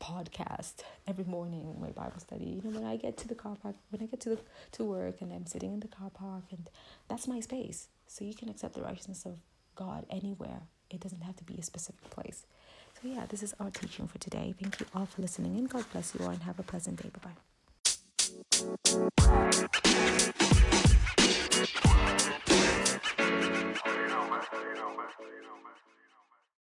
podcast 0.00 0.74
every 1.06 1.24
morning, 1.24 1.76
my 1.80 1.90
Bible 1.90 2.18
study. 2.18 2.44
You 2.44 2.62
know, 2.62 2.78
when 2.78 2.88
I 2.88 2.96
get 2.96 3.16
to 3.18 3.28
the 3.28 3.34
car 3.34 3.56
park, 3.62 3.76
when 3.90 4.02
I 4.02 4.06
get 4.06 4.20
to 4.20 4.30
the 4.30 4.38
to 4.72 4.84
work, 4.84 5.20
and 5.20 5.32
I'm 5.32 5.46
sitting 5.46 5.72
in 5.72 5.80
the 5.80 5.88
car 5.88 6.10
park, 6.10 6.44
and 6.50 6.68
that's 7.08 7.26
my 7.26 7.40
space. 7.40 7.88
So 8.06 8.24
you 8.24 8.34
can 8.34 8.48
accept 8.48 8.74
the 8.74 8.82
righteousness 8.82 9.24
of 9.26 9.38
God 9.74 10.06
anywhere. 10.10 10.62
It 10.90 11.00
doesn't 11.00 11.22
have 11.22 11.36
to 11.36 11.44
be 11.44 11.56
a 11.58 11.62
specific 11.62 12.10
place. 12.10 12.46
So, 13.00 13.08
yeah, 13.08 13.26
this 13.26 13.42
is 13.42 13.54
our 13.58 13.70
teaching 13.70 14.06
for 14.06 14.18
today. 14.18 14.54
Thank 14.60 14.80
you 14.80 14.86
all 14.94 15.06
for 15.06 15.22
listening, 15.22 15.56
and 15.56 15.68
God 15.68 15.84
bless 15.92 16.14
you 16.14 16.24
all, 16.24 16.30
and 16.30 16.42
have 16.42 16.58
a 16.58 16.62
pleasant 16.62 17.02
day. 17.02 17.10
Bye 17.10 17.20
bye. 17.24 17.36